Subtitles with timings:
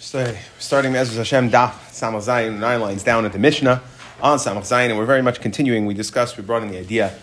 [0.00, 3.82] Starting Ezra Hashem Daf Samach Zayin, nine lines down at the Mishnah
[4.22, 5.86] on Samach Zayin, and we're very much continuing.
[5.86, 7.18] We discussed, we brought in the idea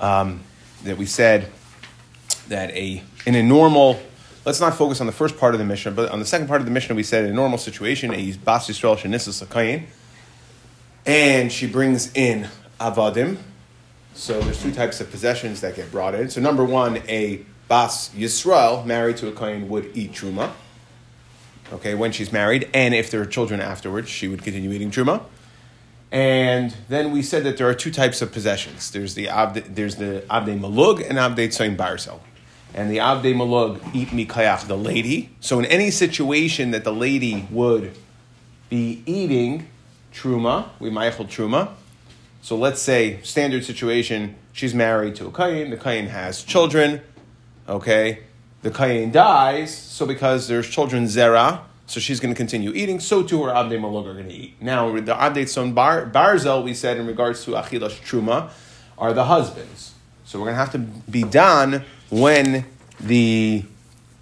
[0.00, 0.40] um,
[0.84, 1.48] that we said
[2.46, 4.00] that a in a normal,
[4.44, 6.60] let's not focus on the first part of the Mishnah, but on the second part
[6.60, 9.86] of the Mishnah, we said in a normal situation, a Bas Yisrael Shenisas Lakayin,
[11.04, 12.48] and she brings in
[12.78, 13.38] Avadim.
[14.14, 16.30] So there's two types of possessions that get brought in.
[16.30, 20.52] So number one, a Bas Yisrael married to a Kain would eat Truma
[21.72, 25.22] okay, when she's married, and if there are children afterwards, she would continue eating truma.
[26.10, 28.90] And then we said that there are two types of possessions.
[28.90, 32.20] There's the abde, there's the abde malug and abde tzoyin barsel.
[32.74, 35.30] And the abde malug eat mikayach, the lady.
[35.40, 37.96] So in any situation that the lady would
[38.68, 39.68] be eating
[40.12, 41.70] truma, we meichel truma.
[42.42, 47.00] So let's say standard situation, she's married to a kayin, the kayin has children,
[47.68, 48.24] okay,
[48.62, 53.00] the kayin dies, so because there's children zera, so she's going to continue eating.
[53.00, 54.62] So too her abdei malog are going to eat.
[54.62, 58.50] Now the abdei son bar, barzel we said in regards to achilas truma
[58.96, 59.92] are the husbands.
[60.24, 60.78] So we're going to have to
[61.10, 62.64] be done when
[63.00, 63.64] the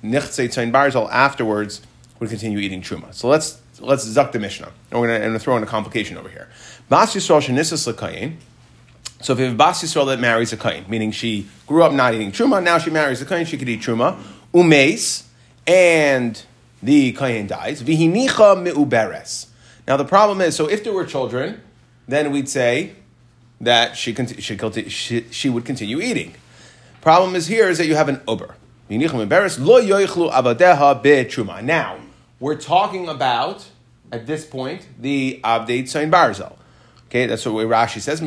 [0.03, 1.83] nichtzei tzon barzel afterwards
[2.19, 3.13] would continue eating truma.
[3.15, 4.73] So let's let's zuck the mishnah.
[4.91, 6.49] And we're going to throw in a complication over here.
[6.89, 8.37] Bas yisrael shenisas lekayin.
[9.21, 11.93] So if you have a Bas Yisrael that marries a Kain, meaning she grew up
[11.93, 14.19] not eating Truma, now she marries a Kain, she could eat Truma,
[14.55, 15.25] Umes,
[15.67, 16.43] and
[16.83, 19.49] the Kain dies, Vihinicha Meuberes.
[19.87, 21.61] Now the problem is, so if there were children,
[22.09, 22.95] then we'd say
[23.61, 24.57] that she, she,
[24.89, 26.35] she, she would continue eating.
[27.03, 28.57] Problem is here is that you have an Uber.
[31.63, 31.97] Now,
[32.41, 33.69] we're talking about,
[34.11, 36.57] at this point, the Abdeit Tzayin Barzel.
[37.07, 38.21] Okay, that's what Rashi says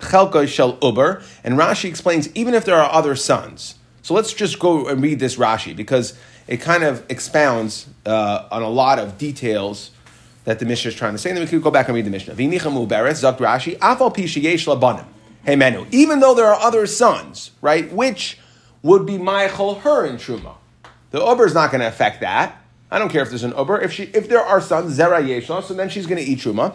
[0.00, 3.74] chelka shel uber, and Rashi explains even if there are other sons.
[4.02, 8.62] So let's just go and read this Rashi because it kind of expounds uh, on
[8.62, 9.90] a lot of details
[10.44, 11.28] that the Mishnah is trying to say.
[11.28, 12.34] And then we could go back and read the Mishnah.
[12.34, 15.04] Zakt Rashi, afal labanim.
[15.44, 18.38] Hey Menu, even though there are other sons, right, which
[18.82, 20.54] would be Michael her in Truma.
[21.10, 22.62] The Uber is not going to affect that.
[22.90, 23.80] I don't care if there's an Uber.
[23.80, 26.74] If she, if there are sons, Zera Yeshla, so then she's going to eat Truma.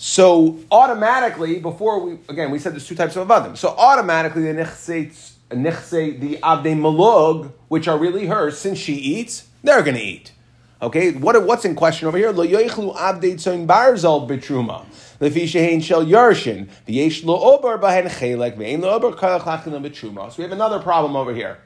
[0.00, 3.56] So automatically, before we again we said there's two types of avadim.
[3.56, 9.82] So automatically the nichse the abde malug, which are really hers, since she eats, they're
[9.82, 10.32] going to eat.
[10.80, 12.30] Okay, what, what's in question over here?
[12.30, 14.86] Lo yoichlu abde tzoin barzal betruma.
[15.20, 16.68] Lefi shehein shel yarshin.
[16.86, 18.56] V'yesh lo ober bahen chelek.
[18.56, 20.30] V'ein lo ober kalach betruma.
[20.30, 21.58] So we have another problem over here.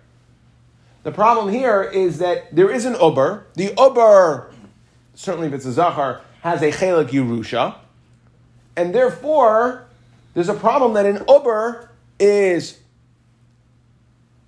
[1.02, 3.46] The problem here is that there is an ober.
[3.54, 4.54] The ober,
[5.14, 7.74] certainly if it's a zachar, has a chelek yerusha.
[8.76, 9.86] And therefore,
[10.34, 12.78] there's a problem that an Uber is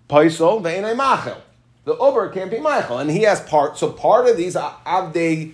[0.08, 1.38] Paisol ve'enei machel.
[1.84, 3.76] The Uber can't be Michael, and he has part.
[3.76, 5.52] So part of these Avdei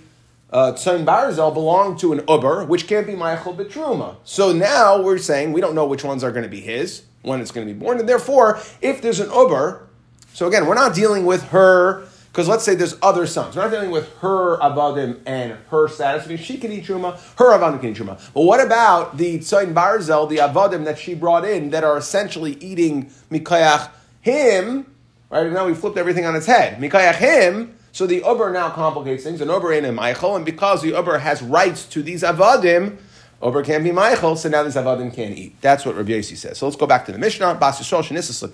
[0.53, 4.17] uh, Tzon Barzel belong to an Uber, which can't be Michael Betruma.
[4.25, 7.41] So now we're saying we don't know which ones are going to be his, when
[7.41, 9.87] it's going to be born, and therefore, if there's an Uber,
[10.33, 13.57] so again, we're not dealing with her because let's say there's other sons.
[13.57, 16.29] We're not dealing with her avadim and her status.
[16.29, 18.21] Because she can eat truma, her avadim can eat truma.
[18.33, 22.53] But what about the tzayin barzel, the avadim that she brought in that are essentially
[22.61, 24.87] eating mikayach him?
[25.29, 26.81] Right now we flipped everything on its head.
[26.81, 27.77] Mikayach him.
[27.91, 29.41] So the uber now complicates things.
[29.41, 32.99] An uber in a Michael, and because the uber has rights to these avadim.
[33.43, 35.59] Uber can't be Michael, so now these avadim can't eat.
[35.63, 36.59] That's what Rabbi Yossi says.
[36.59, 37.55] So let's go back to the Mishnah.
[37.55, 38.47] Bas Yisrael shenisas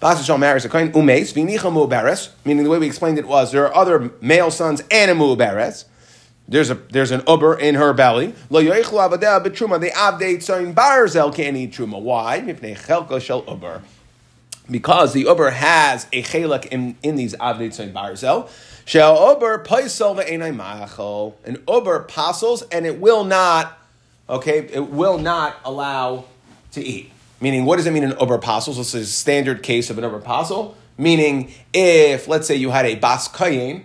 [0.00, 0.16] lekayin.
[0.16, 3.52] Bas Yisrael marries a kohen umes v'nicha mu'beres, meaning the way we explained it was
[3.52, 5.84] there are other male sons and a mu'beres.
[6.48, 8.34] There's a there's an uber in her belly.
[8.48, 9.80] Lo yoichlu avadeh b'truma.
[9.80, 12.00] The abdei tzayin barzel can't eat truma.
[12.00, 12.40] Why?
[12.40, 13.82] Mipnei chelka shel uber.
[14.68, 18.48] Because the uber has a chelak in, in these abdei tzayin barzel.
[18.84, 21.34] Shel uber paisel ve'enai machol.
[21.44, 23.78] An uber passes and it will not.
[24.28, 26.24] Okay, it will not allow
[26.72, 27.12] to eat.
[27.40, 30.04] Meaning, what does it mean in Uber So This is a standard case of an
[30.04, 30.76] Uber apostle.
[30.98, 33.84] Meaning, if, let's say, you had a Bas Kayin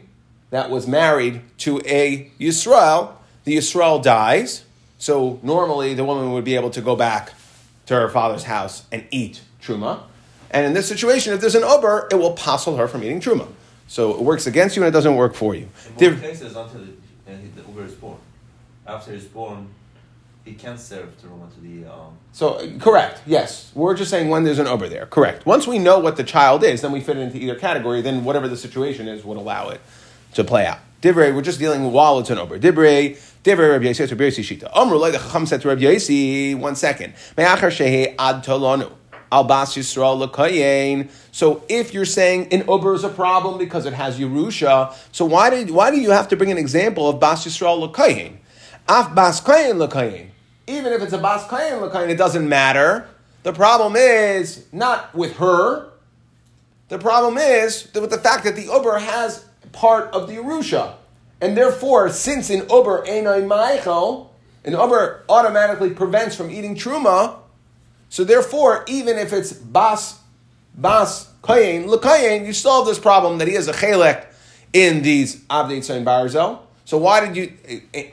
[0.49, 3.13] that was married to a Yisrael,
[3.45, 4.65] the Yisrael dies.
[4.97, 7.33] So normally the woman would be able to go back
[7.85, 10.03] to her father's house and eat Truma.
[10.51, 13.47] And in this situation, if there's an Uber, it will passel her from eating Truma.
[13.87, 15.69] So it works against you and it doesn't work for you.
[15.99, 18.17] In most cases, until the, the Uber is born.
[18.87, 19.67] After he's born,
[20.45, 21.91] it can serve teruma to the.
[21.91, 22.17] Um...
[22.31, 23.71] So correct, yes.
[23.73, 25.05] We're just saying when there's an over there.
[25.05, 25.45] Correct.
[25.45, 28.01] Once we know what the child is, then we fit it into either category.
[28.01, 29.81] Then whatever the situation is would allow it
[30.33, 30.79] to play out.
[31.01, 32.57] Divrei, we're just dealing while it's an over.
[32.57, 34.69] Divrei, divrei Rabbi Yossi, Rabbi Yossi Shita.
[34.75, 36.55] Amru the Chacham said to Rabbi Yossi.
[36.57, 37.13] One second.
[37.37, 38.91] Me'achar shehe ad tolonu.
[39.31, 41.09] al Yisrael lekayin.
[41.31, 45.49] So if you're saying an uber is a problem because it has Yerusha, so why
[45.49, 48.37] did why do you have to bring an example of bas Yisrael lekayin?
[48.87, 50.29] Af bas kayin lekayin.
[50.67, 53.07] Even if it's a bas kayin lekayin, it doesn't matter.
[53.43, 55.91] The problem is not with her.
[56.87, 60.95] The problem is with the fact that the uber has part of the Yerusha.
[61.41, 64.33] And therefore, since in uber einay Michael,
[64.63, 67.37] an uber automatically prevents from eating truma,
[68.09, 70.19] so therefore, even if it's bas,
[70.75, 74.25] bas, kayin, lekayin, you have this problem that he has a chelek
[74.73, 76.59] in these abdei tzayin barzel.
[76.85, 77.53] So why did you,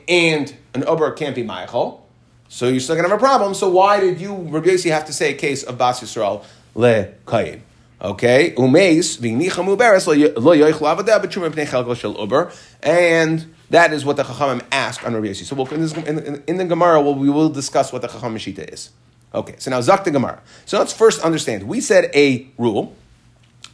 [0.07, 2.02] and an uber can't be Michael,
[2.53, 3.55] so you're still going to have a problem.
[3.55, 6.45] So why did you, Rabbi Yossi, have to say a case of bas Yisrael
[6.75, 7.61] le kayin?
[7.99, 12.51] Okay, umeis v'nicha muberes lo yoichlu avadeh b'tshuma pnei chelko shel uber,
[12.83, 15.45] and that is what the Chachamim ask on Rabbi Yossi.
[15.45, 18.35] So we'll, in, this, in, in, the Gemara, we'll, we will discuss what the Chacham
[18.35, 18.91] Shita is.
[19.33, 20.39] Okay, so now Zak the Gemara.
[20.65, 21.63] So let's first understand.
[21.63, 22.95] We said a rule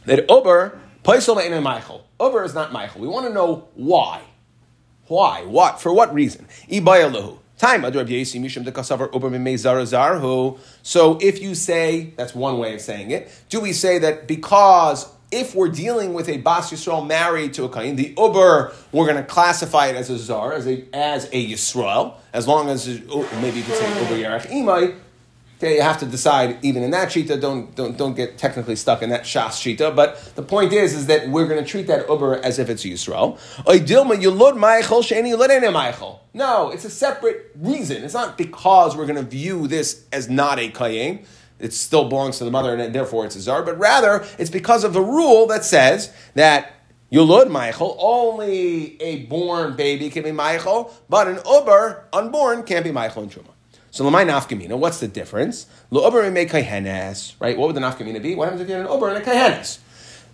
[0.06, 2.06] that Uber, Paisel and Michael.
[2.18, 3.02] Uber is not Michael.
[3.02, 4.22] We want to know why.
[5.06, 5.44] Why?
[5.44, 5.82] What?
[5.82, 6.48] For what reason?
[6.70, 7.39] Ibayalahu.
[7.60, 7.82] Time
[10.82, 15.06] So if you say, that's one way of saying it, do we say that because
[15.30, 19.18] if we're dealing with a Bas Yisrael married to a Kain, the Uber, we're going
[19.18, 23.28] to classify it as a Zar, as a, as a Yisrael, as long as, oh,
[23.42, 24.96] maybe you could say Uber Yerech Imai,
[25.60, 27.38] Okay, you have to decide even in that shita.
[27.38, 29.94] Don't don't don't get technically stuck in that shas shita.
[29.94, 32.82] But the point is, is that we're going to treat that uber as if it's
[32.82, 33.38] Yisrael.
[36.32, 38.02] No, it's a separate reason.
[38.04, 41.26] It's not because we're going to view this as not a kayin.
[41.58, 43.62] It still belongs to the mother, and therefore it's a zar.
[43.62, 46.72] But rather, it's because of the rule that says that
[47.12, 52.92] Yulud Michael, only a born baby can be Michael, but an uber, unborn, can't be
[52.92, 53.49] Michael and Truma.
[53.90, 55.66] So lamai nafkamina, what's the difference?
[55.90, 57.58] Lo uber me kaihenes, right?
[57.58, 58.34] What would the nafkamina be?
[58.34, 59.78] What happens if you had an ober and a kaihenes?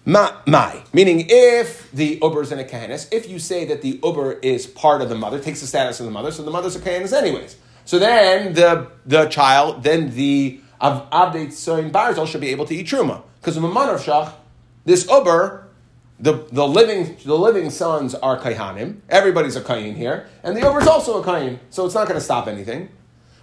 [0.09, 3.99] Ma, my, meaning if the ober is in a kahanis, if you say that the
[4.05, 6.77] uber is part of the mother, takes the status of the mother, so the mother's
[6.77, 7.57] a kahanis anyways.
[7.85, 12.87] So then the the child, then the abdate soin barzel should be able to eat
[12.87, 14.33] truma because of the mother of shach,
[14.85, 15.67] this ober,
[16.21, 19.01] the, the living the living sons are kaihanim.
[19.09, 22.19] Everybody's a kain here, and the ober is also a kain, so it's not going
[22.19, 22.91] to stop anything.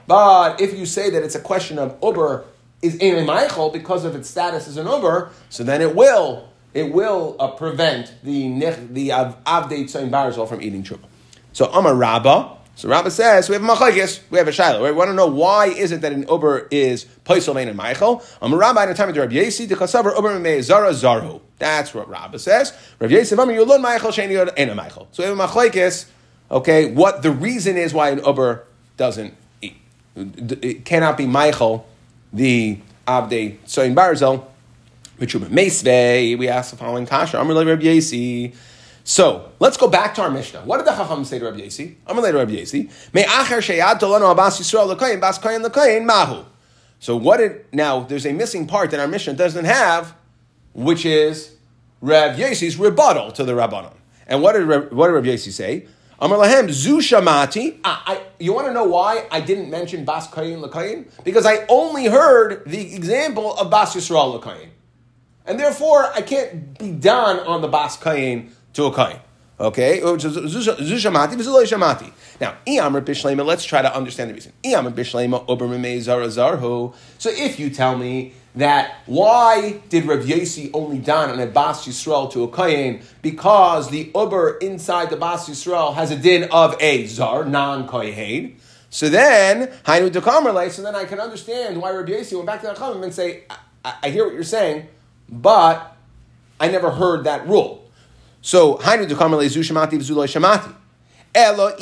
[0.08, 2.46] But if you say that it's a question of Uber
[2.82, 6.92] is Ein Michael because of its status as an Uber, so then it will it
[6.92, 8.50] will uh, prevent the
[8.92, 11.06] the Avdei Tzayin Barzal from eating truma.
[11.54, 12.58] So Amar Rabba.
[12.76, 14.84] So Rabba says we have a machlekes, we have a shiloh.
[14.84, 18.24] We want to know why is it that an uber is paisel and Michael?
[18.42, 21.40] Amar Rabba in the time of Rabbi Yesi the chasaver uber zara zarhu.
[21.60, 22.74] That's what Rabba says.
[23.00, 25.08] Rabbi Yesi Amar Yulun Michael sheni ena Michael.
[25.12, 26.08] So we have a machlekes.
[26.50, 28.66] Okay, what the reason is why an uber
[28.98, 29.36] doesn't
[30.16, 31.88] it cannot be Michael,
[32.32, 34.46] the Abde Soin Barzel,
[35.20, 36.38] Mitruba Mesve.
[36.38, 38.54] We ask the following Kasha, Amr Rabbi Yasi.
[39.04, 40.62] So let's go back to our Mishnah.
[40.62, 41.98] What did the Chacham say to Rabbi Yasi?
[42.08, 42.90] Amr Rabbi Yasi.
[43.14, 46.46] Me acher sheyad tolano abas Yisrael lekayin bas kayin lekayin mahu.
[47.00, 48.02] So what did now?
[48.02, 50.16] There's a missing part that our Mishnah doesn't have,
[50.74, 51.56] which is
[52.00, 53.94] Rav Yasi's rebuttal to the Rabbanon.
[54.26, 55.88] And what did what did Rav Yasi say?
[56.20, 57.80] Amar lahem zu shamati.
[57.84, 61.08] Ah, you want to know why I didn't mention bas kayin lekayin?
[61.24, 64.70] Because I only heard the example of bas yisrael lekayin,
[65.46, 69.20] and therefore I can't be done on the bas kayin to a kayin.
[69.60, 72.12] Okay, zu shamati v'zulay shamati.
[72.42, 73.46] Now, iyamr bishlema.
[73.46, 74.52] Let's try to understand the reason.
[74.64, 76.94] Iyamr bishlema ober zarhu.
[77.18, 82.32] So if you tell me that why did Rav Yossi only don an Abbas Yisrael
[82.34, 83.04] to a Kayin?
[83.22, 88.58] Because the Uber inside the Bas Yisrael has a din of a Zar, non Kohen.
[88.90, 92.68] So then, Hainu Dekamerle, so then I can understand why Rav Yossi went back to
[92.68, 93.44] the Chachamim and say,
[93.84, 94.88] I, I, hear what you're saying,
[95.28, 95.98] but
[96.60, 97.90] I never heard that rule.
[98.42, 100.76] So, Hainu Dekamerle, Zushamati, Vzulai Shamati.
[101.36, 101.82] But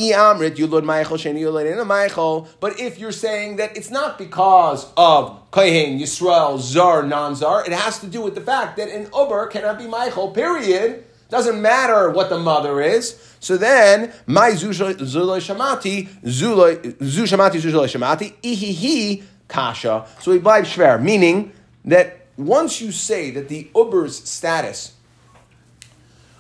[2.80, 8.08] if you're saying that it's not because of Kohen, Yisrael, Zar, non-Zar, it has to
[8.08, 11.04] do with the fact that an Uber cannot be Michael, period.
[11.30, 13.16] Doesn't matter what the mother is.
[13.40, 20.06] So then, my Zulay Shamati, Zulay Shamati, Zulay Shamati, Ihihi Kasha.
[20.20, 21.54] So we buy Shver, meaning
[21.86, 24.94] that once you say that the Uber's status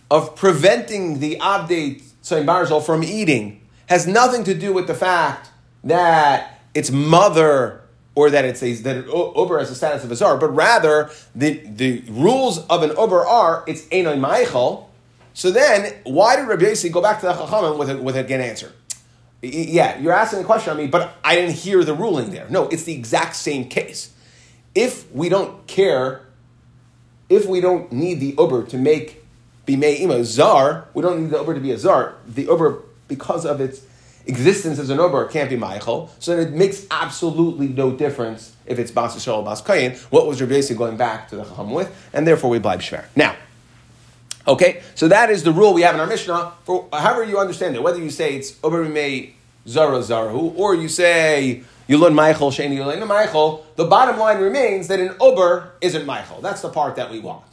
[0.09, 5.49] of preventing the update Sayin Barzal from eating has nothing to do with the fact
[5.83, 7.81] that its mother
[8.13, 11.53] or that it's a, that Uber has the status of a czar, but rather the,
[11.65, 14.85] the rules of an Uber are it's Einoi Maichel.
[15.33, 18.23] So then, why did Rabbi Yossi go back to the Chachamim with a, with a
[18.23, 18.73] good answer?
[19.41, 22.47] Yeah, you're asking a question on me, but I didn't hear the ruling there.
[22.49, 24.13] No, it's the exact same case.
[24.75, 26.21] if we don't care,
[27.29, 29.20] if we don't need the Uber to make
[29.65, 32.15] be me'ima zar, we don't need the Uber to be a zar.
[32.27, 33.81] The Uber, because of its
[34.25, 36.11] existence as an Uber, can't be Michael.
[36.19, 39.97] So then it makes absolutely no difference if it's Bas or Bas Kayin.
[40.11, 42.09] What was Rabbi going back to the Chacham with?
[42.13, 43.05] And therefore we bleib shver.
[43.15, 43.35] Now,
[44.47, 46.53] okay, so that is the rule we have in our Mishnah.
[46.63, 49.35] For however you understand it, whether you say it's Uber me
[49.67, 54.99] zara zarhu, or you say Yulun Michael, Shani learn Michael, the bottom line remains that
[54.99, 56.41] an Ober isn't Michael.
[56.41, 57.43] That's the part that we want.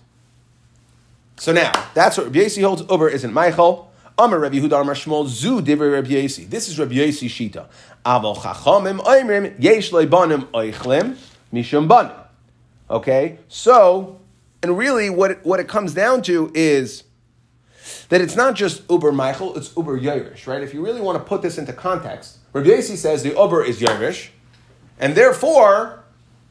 [1.39, 2.83] So now, that's what Rabbi holds.
[2.91, 3.91] Uber isn't Michael.
[4.19, 6.49] Amar Rabbi Yehuda Amar Shmuel Zu Divrei Rabbi Yossi.
[6.51, 7.67] This is Rabbi Yossi Shita.
[8.05, 11.17] Aval Chachamim Oimrim Yesh Leibanim Oichlim
[11.53, 12.13] Mishum Banim.
[12.91, 14.19] Okay, so
[14.63, 17.05] and really, what it, what it comes down to is
[18.09, 20.63] that it's not just Uber Michael, it's Uber Yerush, right?
[20.63, 23.81] If you really want to put this into context, Rabbi Yossi says the Uber is
[23.81, 24.31] Yerush,
[24.99, 26.03] and therefore,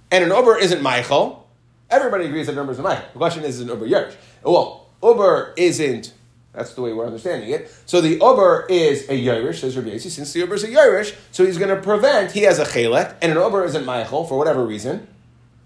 [0.10, 1.50] and an Uber isn't Michael.
[1.90, 3.06] Everybody agrees that Uber is Michael.
[3.12, 4.16] The question is, is an Uber Yerush?
[4.48, 6.14] Well, Uber isn't.
[6.54, 7.70] That's the way we're understanding it.
[7.86, 10.10] So the Uber is a Yerush, says Rabbi Yossi.
[10.10, 13.16] Since the Uber is a Yerush, so he's going to prevent, he has a Chelek,
[13.22, 15.08] and an Uber isn't Michael for whatever reason.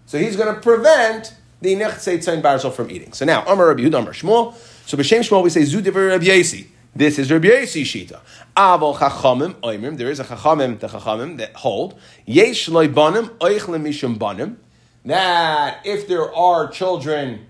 [0.06, 3.14] So he's going to prevent the Nechtzei Tzayin Barzel from eating.
[3.14, 4.56] So now, Amar Rabbi Yehuda, Amar Shmuel.
[4.86, 6.68] So B'Shem Shmuel we say Zu Divrei Rabbi Yossi.
[6.94, 8.20] This is Rabbi Yossi Shita.
[8.58, 9.98] Avol Chachamim Oimrim.
[9.98, 14.60] There is a Chachamim, the Chachamim that hold Yesh Loibanim Oichlem Mishum Banim.
[15.06, 17.48] That if there are children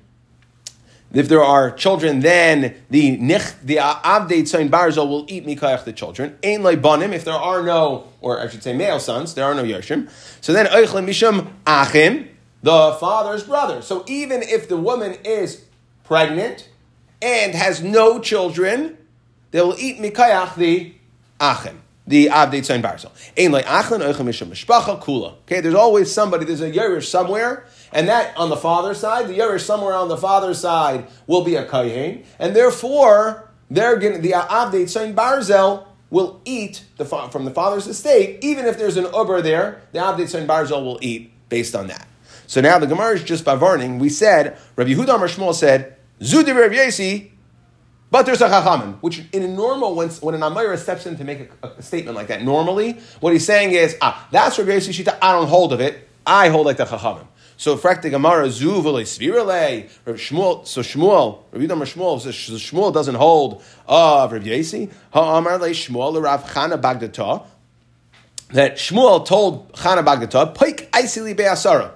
[1.14, 5.94] if there are children, then the nich, the abdei tzayin barzel will eat mikayach the
[5.94, 6.38] children.
[6.44, 7.14] Ein banim.
[7.14, 10.10] If there are no, or I should say male sons, there are no yoshim.
[10.40, 12.30] So then oichlem mishum achim,
[12.64, 13.82] the father's brother.
[13.82, 15.66] So even if the woman is
[16.04, 16.70] pregnant
[17.22, 18.98] and has no children,
[19.52, 20.94] they will eat mikayach the
[21.40, 23.12] achim the Avdei Tzayin Barzel.
[23.38, 25.34] Ein like Achlin Oichem Misham Mishpacha Kula.
[25.46, 29.38] Okay, there's always somebody, there's a Yerush somewhere, and that on the father's side, the
[29.38, 34.32] Yerush somewhere on the father's side will be a Kayin, and therefore, they're going the
[34.32, 39.42] Avdei Tzayin Barzel will eat the, from the father's estate, even if there's an Uber
[39.42, 42.08] there, the Avdei Tzayin Barzel will eat based on that.
[42.48, 43.98] So now the Gemara is just by varning.
[43.98, 47.32] We said, Rabbi Amar Shmuel said, Zudi Rabbi Yesi,
[48.12, 51.24] but there's a chachamim, which in a normal, when, when an Amira steps in to
[51.24, 54.92] make a, a, statement like that, normally what he's saying is, ah, that's Rabbi Yossi
[54.92, 57.26] Shita, I don't hold of it, I hold like the chachamim.
[57.62, 63.14] So frak the Gemara zu svirale, Shmuel, so Shmuel, Rabbi Yudam Shmuel, so Shmuel doesn't
[63.14, 67.46] hold uh, of Rabbi Yossi, ha'amar le Shmuel Rav Chana Bagdata,
[68.50, 71.92] that Shmuel told Chana Bagdata, Poik Aisili Be'asara,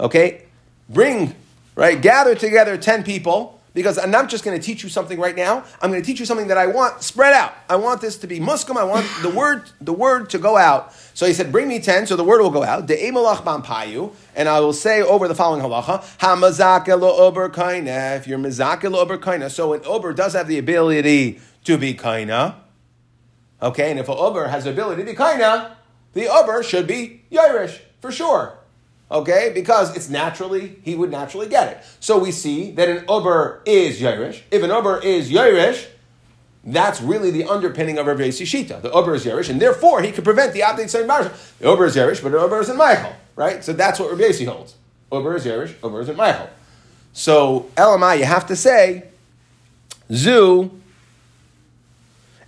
[0.00, 0.46] okay,
[0.88, 1.34] bring,
[1.74, 5.34] right, gather together ten people, because I'm not just going to teach you something right
[5.34, 5.64] now.
[5.80, 7.54] I'm going to teach you something that I want spread out.
[7.68, 8.76] I want this to be muskum.
[8.76, 10.92] I want the word, the word to go out.
[11.14, 14.72] So he said, "Bring me ten, so the word will go out." And I will
[14.72, 18.16] say over the following halacha: Hamazaka lo ober kaina.
[18.16, 21.94] If you're mizaka lo ober kaina, so an ober does have the ability to be
[21.94, 22.56] kaina.
[23.60, 25.76] Okay, and if an ober has the ability to be kaina,
[26.12, 28.58] the ober should be yairish for sure
[29.12, 29.52] okay?
[29.54, 31.84] Because it's naturally, he would naturally get it.
[32.00, 34.42] So we see that an Uber is Yerush.
[34.50, 35.86] If an Uber is Yerush,
[36.64, 38.82] that's really the underpinning of Rabbi Shita.
[38.82, 41.32] The Uber is Yerush, and therefore he could prevent the Abdei Tzayim Marshal.
[41.58, 43.62] The Uber is Yerush, but the Uber isn't Michael, right?
[43.62, 44.76] So that's what Rabbi holds.
[45.12, 46.48] Uber is Yerush, Uber isn't Michael.
[47.12, 49.04] So, Elamai, you have to say,
[50.10, 50.70] Zu,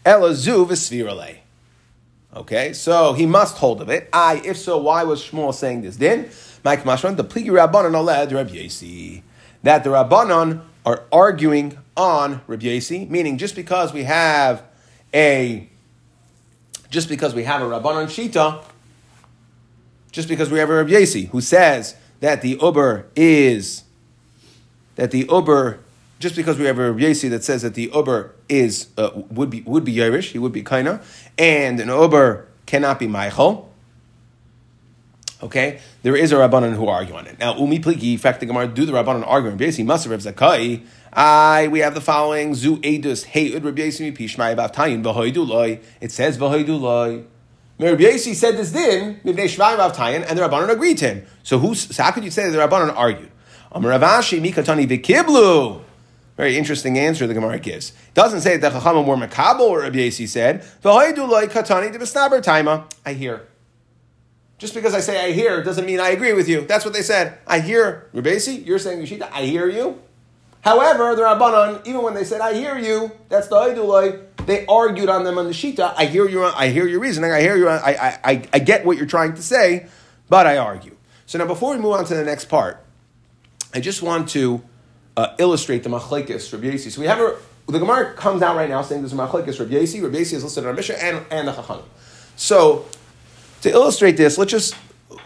[0.04, 1.38] Ela Zu Vesvirale.
[2.35, 4.09] Okay, so he must hold of it.
[4.12, 5.97] I, if so, why was Shmuel saying this?
[5.97, 6.30] Then,
[6.64, 9.23] Mike Mashman, the Pligi Rabbanon Oled Reb Yesi.
[9.62, 14.62] That the Rabbanon are arguing on Reb Yesi, meaning just because we have
[15.12, 15.68] a
[16.90, 18.62] just because we have a Rabbanon Shita,
[20.11, 23.85] just because we have a Reb Yesi who says that the Uber is
[24.97, 25.80] that the Uber
[26.18, 29.50] just because we have a Reb Yesi that says that the Uber is uh, would
[29.50, 31.02] be would be Yerush, he would be Kaina,
[31.38, 33.71] and an Uber cannot be Michael.
[35.43, 37.38] Okay, there is a rabbanon who argue on it.
[37.38, 39.57] Now, umi pliki, fact, the Gemara do the rabbanon arguing.
[39.57, 40.85] Basically, must have zakai.
[41.12, 45.83] I we have the following zu edus hey ud Rabbi Yasi pishmai bavtayin v'hoiduloi.
[46.00, 47.25] It says v'hoiduloi.
[47.79, 51.26] Rabbi Yasi said this din mibnei shmai bavtayin, and the rabbanon agreed to him.
[51.43, 53.31] So who's so how could you say that the rabbanon argued?
[53.71, 55.83] Amar Rav Ashi mikatani v'kiblu.
[56.37, 57.91] Very interesting answer the Gemara gives.
[57.91, 61.99] It doesn't say that the Chachamim were makabel, or Rabbi Yasi said, V'hoiduloi katani de
[61.99, 62.91] taima.
[63.07, 63.47] I hear.
[64.59, 66.63] Just because I say I hear doesn't mean I agree with you.
[66.63, 67.39] That's what they said.
[67.47, 70.01] I hear Rabesi, you're saying Yeshita, I hear you.
[70.61, 75.09] However, the Rabbanon, even when they said I hear you, that's the Aidulai, they argued
[75.09, 75.95] on them on the Shita.
[75.97, 76.45] I hear you.
[76.45, 77.33] I hear your reasoning.
[77.33, 77.69] I hear you.
[77.69, 79.87] I, I, I, I get what you're trying to say,
[80.29, 80.97] but I argue.
[81.27, 82.83] So now, before we move on to the next part,
[83.73, 84.63] I just want to
[85.17, 86.77] uh, illustrate the machlekes Rabbi.
[86.77, 89.75] So we have a, the Gemara comes out right now saying there's a machlekes Rabbi
[89.75, 91.85] Yossi is listed in our Mishnah and, and the Chachamim.
[92.37, 92.87] So
[93.64, 94.76] to illustrate this, let's just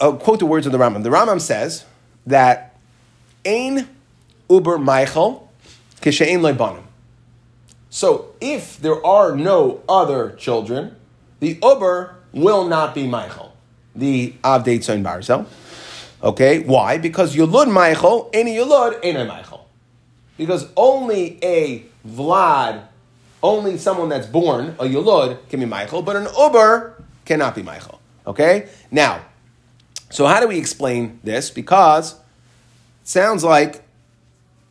[0.00, 1.02] uh, quote the words of the Rambam.
[1.02, 1.85] The Rambam says
[2.25, 2.76] that
[3.45, 3.88] Ein
[4.49, 5.50] Uber Michael
[6.00, 6.85] Kishain Leibanim.
[7.90, 10.95] So if there are no other children,
[11.40, 13.57] the Uber will not be Michael,
[13.97, 15.45] the Avdei Tzayin Barzel.
[16.23, 16.97] Okay, why?
[16.99, 19.66] Because Yulud Michael, any Yulud, ain't a Michael.
[20.37, 22.85] Because only a Vlad,
[23.42, 27.99] only someone that's born, a Yulud, can be Michael, but an Uber cannot be Michael.
[28.29, 28.69] Okay?
[28.91, 29.23] Now,
[30.11, 31.51] so how do we explain this?
[31.51, 32.19] Because it
[33.09, 33.83] sounds like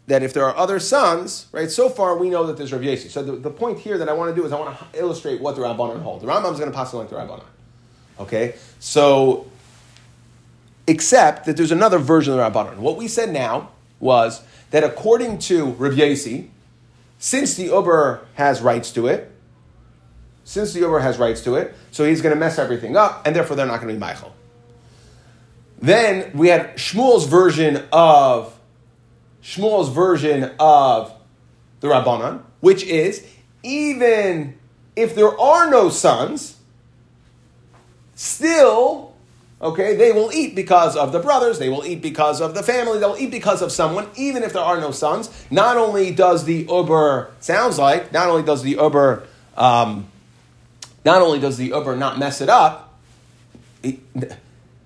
[0.06, 3.10] that if there are other sons, right, so far we know that there's Rav Yesi.
[3.10, 5.42] So the, the point here that I want to do is I want to illustrate
[5.42, 6.22] what the Rabbanon hold.
[6.22, 7.44] The Rambam is going to pass like the Rabbanon.
[8.20, 8.56] Okay?
[8.80, 9.48] So
[10.88, 12.78] except that there's another version of the Rabbanon.
[12.78, 16.52] What we said now was that according to Rav Yasi,
[17.20, 19.32] since the Uber has rights to it,
[20.48, 23.36] since the Uber has rights to it, so he's going to mess everything up, and
[23.36, 24.34] therefore they're not going to be Michael.
[25.80, 28.58] Then we had Shmuel's version of
[29.44, 31.12] Shmuel's version of
[31.82, 33.28] the Rabbanon, which is
[33.62, 34.58] even
[34.96, 36.56] if there are no sons,
[38.16, 39.08] still
[39.60, 43.00] Okay, they will eat because of the brothers, they will eat because of the family,
[43.00, 45.32] they'll eat because of someone, even if there are no sons.
[45.50, 49.24] Not only does the Uber, sounds like, not only does the Uber,
[49.56, 50.06] um,
[51.06, 52.94] not only does the Uber not mess it up,
[53.82, 54.00] he,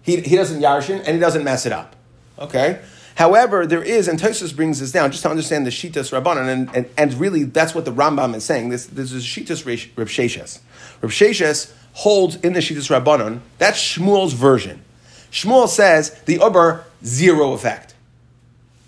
[0.01, 1.95] he, he doesn't yarshin and he doesn't mess it up.
[2.37, 2.81] Okay?
[3.15, 6.75] However, there is, and Tosus brings this down just to understand the Shitas Rabbanan, and,
[6.75, 8.69] and, and really that's what the Rambam is saying.
[8.69, 10.59] This, this is Shitas Reb Sheshes.
[11.01, 14.83] Reb Sheshes holds in the Shitas Rabbanon, that's Shmuel's version.
[15.31, 17.95] Shmuel says the Uber, zero effect.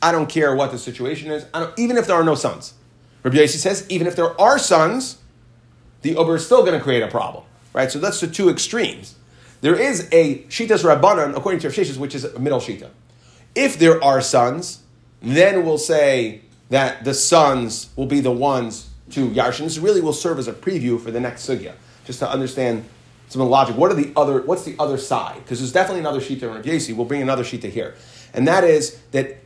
[0.02, 1.46] I don't care what the situation is,
[1.78, 2.74] even if there are no sons.
[3.24, 5.18] Rabbi Yossi says, even if there are sons,
[6.04, 7.44] the Uber is still going to create a problem.
[7.74, 7.92] Right?
[7.92, 9.16] So that's the two extremes.
[9.62, 12.90] There is a Shitas Rabbanon, according to Rav which is a middle Shita.
[13.56, 14.84] If there are sons,
[15.22, 19.60] then we'll say that the sons will be the ones to Yarshin.
[19.60, 21.74] This really will serve as a preview for the next sugya,
[22.06, 22.84] just to understand
[23.30, 23.78] some of the logic.
[23.78, 24.42] What are the other?
[24.42, 25.38] What's the other side?
[25.38, 26.96] Because there's definitely another shita in Rav Yesi.
[26.96, 27.96] We'll bring another shita here,
[28.34, 29.38] and that is that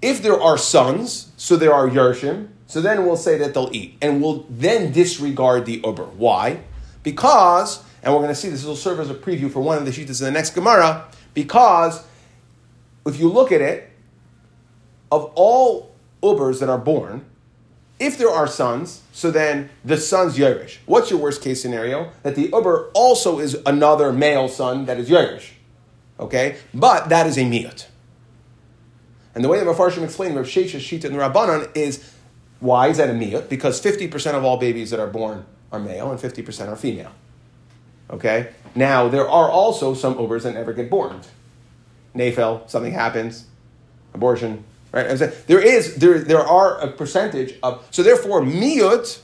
[0.00, 2.48] if there are sons, so there are yershim.
[2.72, 6.04] So then we'll say that they'll eat, and we'll then disregard the uber.
[6.04, 6.60] Why?
[7.02, 9.84] Because, and we're going to see this will serve as a preview for one of
[9.84, 11.06] the shitas in the next Gemara.
[11.34, 12.02] Because
[13.04, 13.90] if you look at it,
[15.10, 17.26] of all ubers that are born,
[18.00, 20.78] if there are sons, so then the son's Yerush.
[20.86, 22.10] What's your worst case scenario?
[22.22, 25.50] That the Uber also is another male son that is Yerush.
[26.18, 26.56] Okay?
[26.72, 27.88] But that is a miyut.
[29.34, 32.11] And the way the Mepharshim explain Rav Sheshes, Shita, and Rabbanan is
[32.62, 33.48] why is that a miyut?
[33.48, 37.12] Because 50% of all babies that are born are male and 50% are female.
[38.08, 38.50] Okay?
[38.74, 41.20] Now, there are also some Ubers that never get born.
[42.14, 43.46] Nafel, something happens,
[44.14, 45.06] abortion, Right?
[45.46, 49.20] There is there there are a percentage of so therefore miyut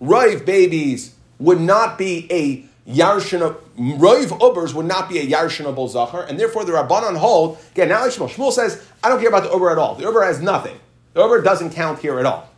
[0.00, 3.40] rive babies would not be a yarshin
[3.76, 7.88] rive ubers would not be a yarshinable zachar, and therefore the rabbanon hold again.
[7.88, 9.94] Now Shmuel Shmuel says I don't care about the uber at all.
[9.94, 10.76] The uber has nothing.
[11.12, 12.51] The uber doesn't count here at all.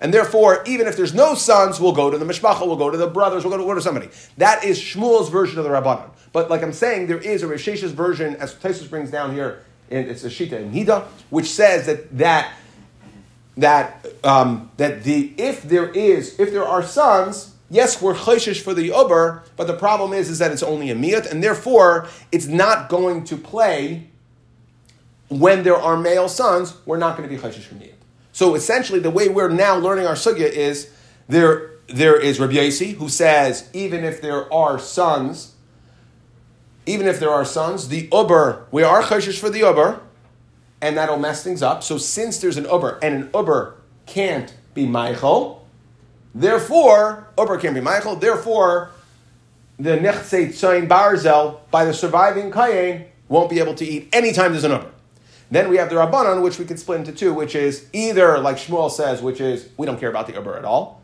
[0.00, 2.98] And therefore, even if there's no sons, we'll go to the mishpacha, we'll go to
[2.98, 4.10] the brothers, we'll go to, we'll go to somebody.
[4.36, 6.10] That is Shmuel's version of the Rabbanon.
[6.32, 10.08] But like I'm saying, there is a Rishesh's version, as Taisus brings down here and
[10.08, 12.52] it's a shita in Hida, which says that that
[13.56, 18.74] that um, that the if there is if there are sons, yes, we're chayshish for
[18.74, 22.46] the uber, but the problem is is that it's only a miyat, and therefore it's
[22.46, 24.08] not going to play
[25.28, 26.76] when there are male sons.
[26.84, 27.95] We're not going to be chayshish for miyat.
[28.36, 30.90] So essentially, the way we're now learning our sugya is
[31.26, 31.70] there.
[31.86, 35.54] There is Rabbi Yossi who says even if there are sons,
[36.84, 40.00] even if there are sons, the Uber, we are choshish for the Uber,
[40.82, 41.82] and that'll mess things up.
[41.82, 45.66] So since there's an Uber, and an Uber can't be Michael,
[46.34, 48.90] therefore, Uber can't be Michael, therefore,
[49.78, 54.64] the Nechse Tzayin Barzel, by the surviving Kayin, won't be able to eat anytime there's
[54.64, 54.90] an Uber.
[55.50, 58.56] Then we have the Rabbanon, which we could split into two, which is either, like
[58.56, 61.02] Shmuel says, which is, we don't care about the Uber at all.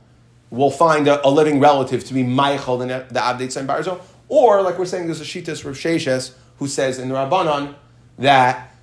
[0.51, 4.63] We'll find a, a living relative to be Michael, the, the Abdei Tzayin Barzel, or,
[4.63, 7.75] like we're saying, there's a Shitas Rav Sheshes who says in the Rabbanon
[8.19, 8.75] that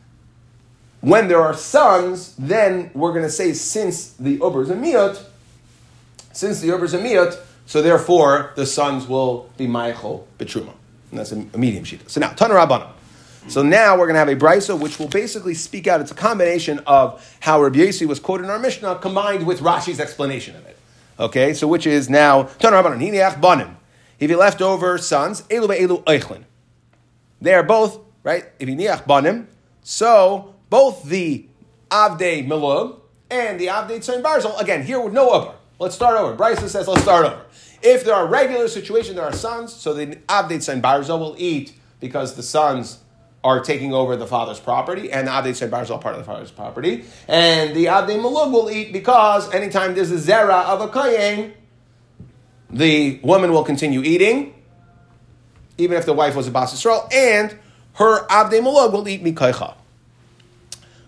[1.02, 5.24] when there are sons, then we're going to say since the Uber is a Miyot,
[6.34, 10.74] since the Uber is a Miyot, so therefore the sons will be Maichel Betruma.
[11.12, 12.10] And that's a, medium Shita.
[12.10, 12.89] So now, Tana Rabbanon.
[13.47, 16.02] So now we're going to have a brisa which will basically speak out.
[16.02, 19.99] It's a combination of how Rabbi Yossi was quoted in our Mishnah combined with Rashi's
[19.99, 20.78] explanation of it.
[21.19, 23.78] Okay, so which is now Banim.
[24.19, 26.43] If he left over sons, Elu Elu Eichlin.
[27.41, 28.45] They are both right.
[28.60, 29.47] If niach banim,
[29.82, 31.45] so both the
[31.89, 34.60] avdei milug and the avdei tzayin barzel.
[34.60, 35.56] Again, here with no upper.
[35.80, 36.36] Let's start over.
[36.36, 37.41] Brisa says, let's start over.
[37.82, 41.73] If there are regular situations, there are sons, so the avdei tzayin barzel will eat
[41.99, 42.99] because the sons
[43.43, 46.25] are taking over the father's property, and the Abdei Tzed is all part of the
[46.25, 47.06] father's property.
[47.28, 51.54] And the Abdei Malug will eat because anytime there's a Zera of a Kayin,
[52.69, 54.54] the woman will continue eating,
[55.78, 57.58] even if the wife was a Bas Yisrael, and
[57.93, 59.75] her Abdei Malug will eat Mikaycha.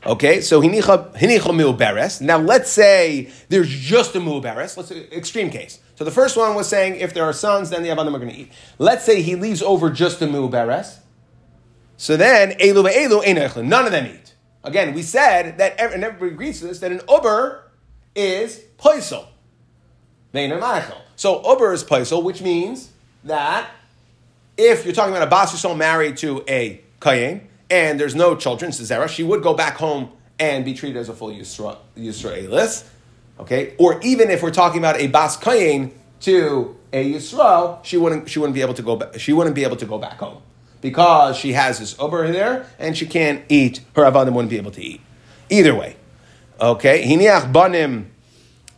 [0.03, 2.21] Okay, so hinicha mu'beres.
[2.21, 4.75] Now let's say there's just a mu'beres.
[4.75, 5.79] Let's say extreme case.
[5.95, 8.31] So the first one was saying if there are sons, then the avadim are going
[8.31, 8.51] to eat.
[8.79, 10.97] Let's say he leaves over just a mu'beres.
[12.01, 14.33] So then, elu elu none of them eat.
[14.63, 17.69] Again, we said that, and everybody agrees to this, that an uber
[18.15, 19.27] is poisel.
[21.15, 22.89] So uber is poisel, which means
[23.23, 23.69] that
[24.57, 28.71] if you're talking about a bas yisrael married to a kayin, and there's no children,
[28.71, 30.09] Zera, she would go back home
[30.39, 32.83] and be treated as a full Yisra, Yisraelis.
[33.39, 33.75] Okay?
[33.77, 38.39] Or even if we're talking about a bas kayin to a Yisrael, she wouldn't, she
[38.39, 40.41] wouldn't be able to go back, she wouldn't be able to go back home
[40.81, 43.81] because she has this uber there and she can't eat.
[43.95, 45.01] Her avadim wouldn't be able to eat.
[45.49, 45.95] Either way,
[46.59, 47.03] okay.
[47.03, 48.11] Hiniach banim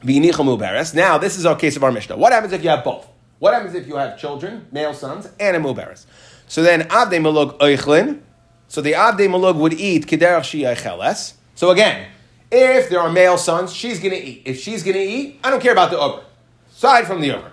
[0.03, 2.17] Now this is our case of our mishnah.
[2.17, 3.07] What happens if you have both?
[3.39, 6.05] What happens if you have children, male sons, and a muberes?
[6.47, 8.21] So then avdei malug oichlin.
[8.67, 11.33] So the avdei malug would eat kederach shiyacheles.
[11.55, 12.07] So again,
[12.51, 14.43] if there are male sons, she's going to eat.
[14.45, 16.23] If she's going to eat, I don't care about the uber.
[16.71, 17.52] Aside from the uber.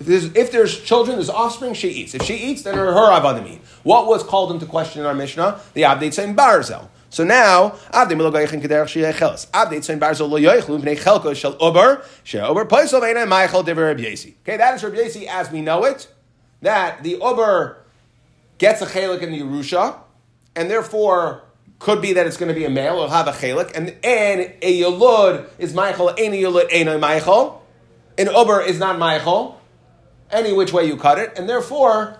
[0.00, 2.14] If there's, if there's, children, there's offspring, she eats.
[2.14, 3.60] If she eats, then her, her avadim eat.
[3.82, 5.60] What was called into question in our Mishnah?
[5.74, 6.88] The Abdei Tzayin Barzel.
[7.10, 9.48] So now, Abdei Melogayichin Kederach Sheyecheles.
[9.50, 13.84] Abdei Tzayin Barzel Lo Yoichlu Bnei Chelko Shel Uber She Uber Poisel Veina Meichel Diver
[13.84, 14.00] Reb.
[14.00, 16.08] Okay, that is Reb Yesi as we know it.
[16.62, 17.84] That the Uber
[18.58, 19.98] gets a chelik in the Yerusha,
[20.56, 21.42] and therefore
[21.78, 24.52] could be that it's going to be a male, or have a chelik, and, and
[24.62, 27.62] a Yulud is Michael, any Yulud, ain't Michael.
[28.16, 29.60] An Uber is not Michael
[30.34, 32.18] any which way you cut it, and therefore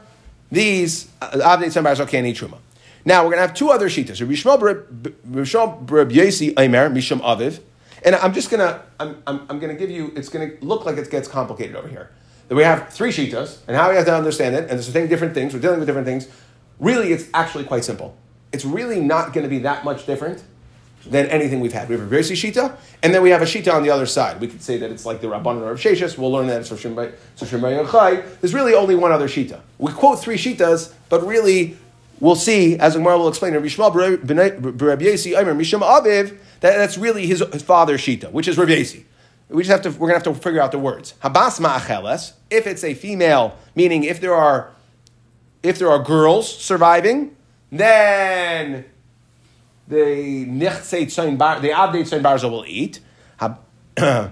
[0.50, 2.58] these uh, Avnei Tzembar can't eat Truma.
[3.04, 4.24] Now we're going to have two other shitas.
[4.24, 7.60] Rishon Reb Yesi Aimer Mishum Aviv,
[8.04, 10.12] and I'm just going to I'm, I'm, I'm going to give you.
[10.16, 12.10] It's going to look like it gets complicated over here.
[12.48, 15.08] That we have three shitas, and how we have to understand it, and there's saying
[15.08, 15.52] different things.
[15.52, 16.28] We're dealing with different things.
[16.78, 18.16] Really, it's actually quite simple.
[18.52, 20.42] It's really not going to be that much different
[21.06, 21.88] than anything we've had.
[21.88, 24.40] We have a Versi Shita, and then we have a Shita on the other side.
[24.40, 26.16] We could say that it's like the Rabban or Sheshis.
[26.16, 28.40] We'll learn that it's Rosh Yochai.
[28.40, 29.60] There's really only one other Shita.
[29.78, 31.76] We quote three Shitas, but really,
[32.20, 37.26] we'll see, as Gemara will explain, Rabbi Yishmael Rabbi Yesi, Misham Aviv, that, that's really
[37.26, 39.04] his, his father's Shita, which is Yesi.
[39.50, 41.14] We just have to, we're going to have to figure out the words.
[41.22, 44.72] Habas ma'acheles, if it's a female, meaning if there are,
[45.62, 47.36] if there are girls surviving,
[47.70, 48.86] then
[49.88, 53.00] the nichtse tzayin bar, the abdei tzayin barza will eat.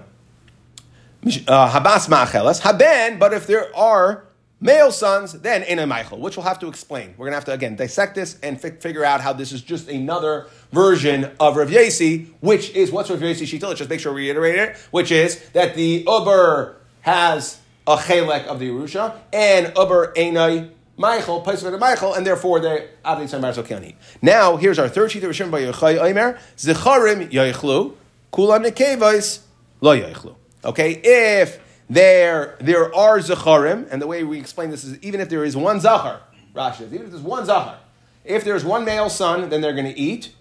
[1.47, 4.25] Uh, habas ma'acheles haben, but if there are
[4.59, 7.13] male sons, then ena Michael, which we'll have to explain.
[7.17, 9.61] We're going to have to again dissect this and fi- figure out how this is
[9.61, 13.67] just another version of Rav Yesi, which is what's Rav Yesi Shita.
[13.67, 18.45] Let's just make sure we reiterate it, which is that the Uber has a chelek
[18.45, 23.95] of the Yerusha and Uber enai Michael, Paisaved Michael, and therefore the Tzan Barzel can't.
[24.21, 27.95] Now, here's our third sheet of Rishon by Yochai Omer, Zecharim Yoichlu,
[28.31, 29.39] Kulam Nekevais
[29.81, 30.35] Lo Yoichlu.
[30.63, 35.29] Okay, if there, there are Zicharim, and the way we explain this is even if
[35.29, 36.21] there is one Zachar,
[36.55, 37.79] Rashi even if there's one Zachar,
[38.23, 40.33] if there's one male son, then they're going to eat.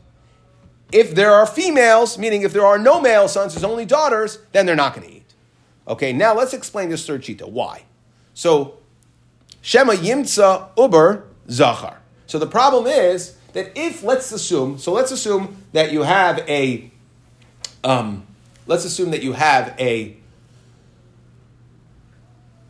[0.92, 4.66] If there are females, meaning if there are no male sons, there's only daughters, then
[4.66, 5.34] they're not going to eat.
[5.88, 7.48] Okay, now let's explain this third shita.
[7.48, 7.84] Why?
[8.34, 8.78] So
[9.62, 11.98] Shema Yimtza Uber Zachar.
[12.26, 16.90] So the problem is that if, let's assume, so let's assume that you have a,
[17.84, 18.26] um,
[18.66, 20.16] let's assume that you have a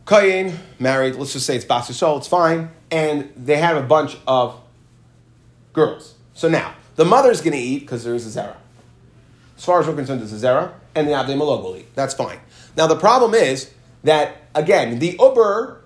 [0.05, 4.59] Kayin married, let's just say it's Basu it's fine, and they have a bunch of
[5.71, 6.15] girls.
[6.33, 8.55] So now, the mother's going to eat because there's a Zera.
[9.57, 11.95] As far as we're concerned, there's a Zera, and the Abdei Malog will eat.
[11.95, 12.39] That's fine.
[12.75, 13.71] Now, the problem is
[14.03, 15.82] that, again, the Uber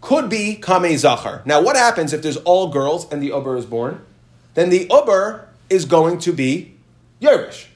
[0.00, 1.42] could be Kame Zachar.
[1.44, 4.04] Now, what happens if there's all girls and the Uber is born?
[4.54, 6.74] Then the Uber is going to be
[7.20, 7.66] Yerush.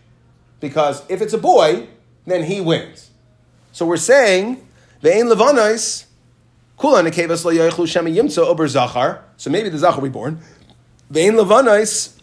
[0.61, 1.89] Because if it's a boy,
[2.27, 3.11] then he wins.
[3.73, 4.67] So we're saying,
[5.03, 6.07] Ve'en Levanais,
[6.79, 9.25] Kula Nekevas Lo Yoichlu Shema Yimtza Uber Zachar.
[9.37, 10.41] So maybe the Zachar will be born.
[11.11, 12.19] Vein levanos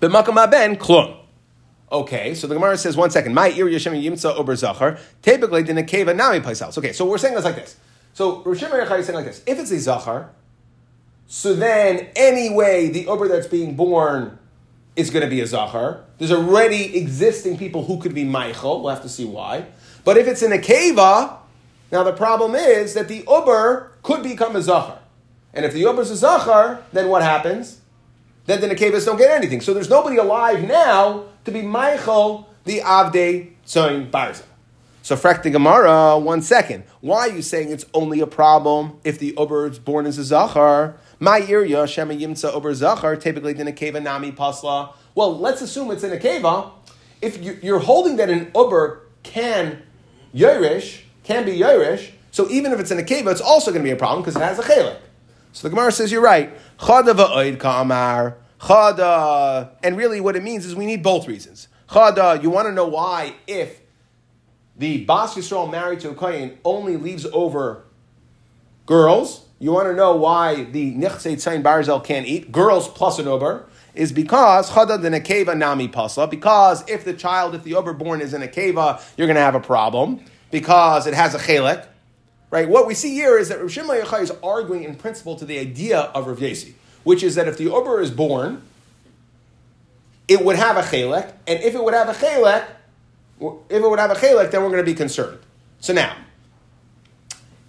[0.00, 1.16] b'makam ben klum.
[1.90, 5.72] Okay, so the Gemara says, one second, my ir Yishem yimtza ober zachar, typically the
[5.72, 6.78] nekeva nami paisals.
[6.78, 7.76] Okay, so we're saying this like this.
[8.16, 9.42] So Rosh Hashanah is saying like this.
[9.44, 10.30] If it's a zachar,
[11.26, 14.38] so then anyway, the ober that's being born
[14.96, 16.02] is going to be a zachar.
[16.16, 18.80] There's already existing people who could be Michael.
[18.80, 19.66] We'll have to see why.
[20.02, 21.36] But if it's in a keva,
[21.92, 24.98] now the problem is that the uber could become a zachar.
[25.52, 27.82] And if the uber is a zachar, then what happens?
[28.46, 29.60] Then the nekevas don't get anything.
[29.60, 34.44] So there's nobody alive now to be Michael, the Avde Tzoin Barza.
[35.06, 36.82] So frek the Gemara, one second.
[37.00, 40.24] Why are you saying it's only a problem if the Ober is born as a
[40.24, 40.98] Zachar?
[41.20, 44.94] My area, Shema Yimtza Ober Zachar, typically in a Keva Nami Pasla.
[45.14, 46.72] Well, let's assume it's in a Keva.
[47.22, 49.80] If you're holding that an Ober can
[50.34, 53.88] Yerush, can be Yerush, so even if it's in a Keva, it's also going to
[53.88, 54.98] be a problem because it has a Chalik.
[55.52, 56.52] So the Gemara says you're right.
[56.78, 58.38] Chada va'oid ka'amar.
[58.60, 61.68] Chada, and really what it means is we need both reasons.
[61.90, 63.85] Chada, you want to know why if
[64.78, 67.84] the Bas Yisrael married to a Kohen only leaves over
[68.84, 73.26] girls, you want to know why the Nichse Tzayin Barzel can't eat, girls plus an
[73.26, 77.94] Ober, is because Chada the Nekeva Nami Pasla, because if the child, if the Uber
[77.94, 81.38] born is in a Keva, you're going to have a problem, because it has a
[81.38, 81.86] Chelek,
[82.50, 82.68] Right?
[82.68, 85.58] What we see here is that Rav Shimon Yochai is arguing in principle to the
[85.58, 88.62] idea of Rav Yesi, which is that if the Ober is born,
[90.28, 92.64] it would have a chelek, and if it would have a chelek,
[93.40, 95.38] if it would have a chelek, then we're going to be concerned.
[95.80, 96.16] So now,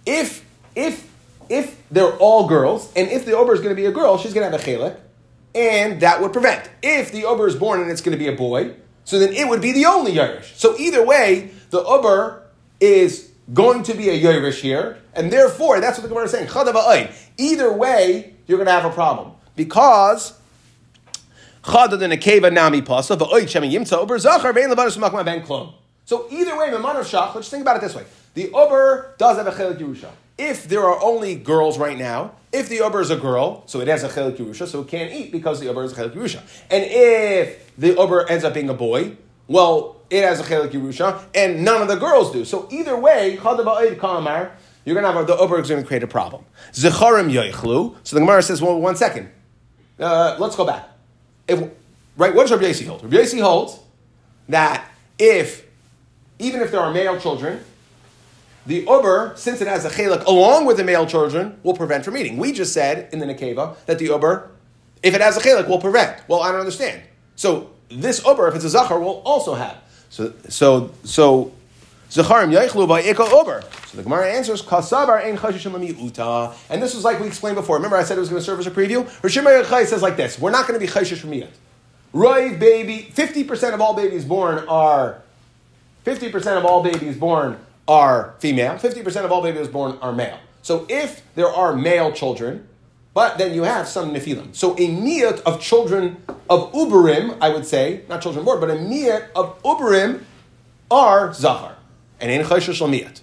[0.06, 1.08] if if
[1.48, 4.34] if they're all girls, and if the ober is going to be a girl, she's
[4.34, 4.98] going to have a chelek,
[5.54, 6.68] and that would prevent.
[6.82, 9.48] If the ober is born and it's going to be a boy, so then it
[9.48, 10.56] would be the only Yerush.
[10.56, 12.42] So either way, the ober
[12.80, 16.48] is going to be a Yerush here, and therefore, that's what the Gemara is saying.
[17.38, 19.32] Either way, you're going to have a problem.
[19.56, 20.37] Because
[26.06, 28.04] So either way, Maman of Shach, let's think about it this way.
[28.32, 30.10] The Uber does have a Chelik Yerusha.
[30.38, 33.88] If there are only girls right now, if the Uber is a girl, so it
[33.88, 36.40] has a Chelik Yerusha, so it can't eat because the Uber is a Chelik Yerusha.
[36.70, 41.22] And if the Uber ends up being a boy, well, it has a chelik Yerusha,
[41.34, 42.44] and none of the girls do.
[42.44, 46.44] So either way, you're going to have the Ober is going to create a problem.
[46.72, 47.96] Zecharim yoichlu.
[48.04, 49.30] So the Gemara says, well, one second.
[49.98, 50.97] Uh, let's go back.
[51.48, 51.60] If,
[52.16, 53.02] right, what does Rabbi Yossi hold?
[53.02, 53.80] Rabbi Yossi holds
[54.48, 55.66] that if,
[56.38, 57.64] even if there are male children,
[58.66, 62.16] the Uber, since it has a chelik along with the male children, will prevent from
[62.16, 62.36] eating.
[62.36, 64.50] We just said in the Nekeva that the Uber,
[65.02, 66.20] if it has a chelik, will prevent.
[66.28, 67.00] Well, I don't understand.
[67.34, 69.78] So this Uber, if it's a Zachar, will also have.
[70.10, 71.52] So, so, so,
[72.10, 73.62] Zacharim Yaichlu by Ika Uber.
[73.86, 76.54] So the Gemara answers, Kasabar ein chashish uta.
[76.70, 77.76] And this was like we explained before.
[77.76, 79.04] Remember I said it was going to serve as a preview?
[79.20, 81.52] Rishim Yachai says like this, we're not going to be chashish from yet.
[82.14, 85.20] Roiv baby, 50% of all babies born are,
[86.06, 90.38] 50% of all babies born are female, 50% of all babies born are male.
[90.62, 92.66] So if there are male children,
[93.12, 94.54] but then you have some nefilim.
[94.54, 98.74] So a miyat of children of uberim, I would say, not children born, but a
[98.74, 100.22] miyat of uberim
[100.90, 101.76] are zachar,
[102.20, 103.20] and in chayshish miyat.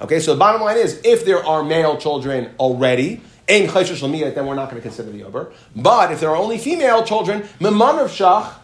[0.00, 4.34] Okay, so the bottom line is, if there are male children already, in chayshish miyat,
[4.34, 5.52] then we're not going to consider the ober.
[5.74, 8.54] But if there are only female children, memanav of shach,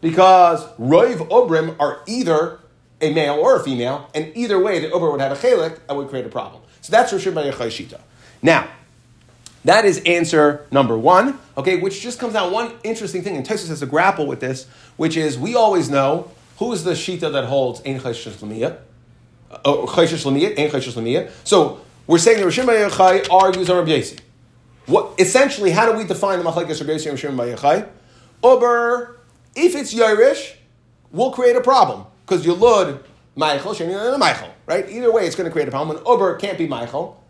[0.00, 2.58] because roiv ubrim are either
[3.00, 5.96] a male or a female, and either way, the uber would have a chelik, and
[5.96, 6.62] would create a problem.
[6.80, 8.00] So that's Rosh Shita.
[8.42, 8.68] Now,
[9.64, 13.68] that is answer number one, okay, which just comes out one interesting thing, and Tysus
[13.68, 17.44] has to grapple with this, which is we always know who is the Shita that
[17.44, 18.38] holds Ein Chayshish
[19.64, 19.86] Oh,
[21.44, 24.02] so we're saying the Rishim Bayachai argues on Rabbi.
[24.86, 27.88] What, essentially, how do we define the Machlekes Rabbi and Rishim Bayachai?
[28.44, 29.18] Uber,
[29.56, 30.54] if it's Yerush,
[31.10, 33.02] will create a problem, because Yulud,
[33.34, 34.88] Michael, Sheni, Michael, right?
[34.88, 35.96] Either way, it's going to create a problem.
[35.96, 37.22] And Ober can't be Michael.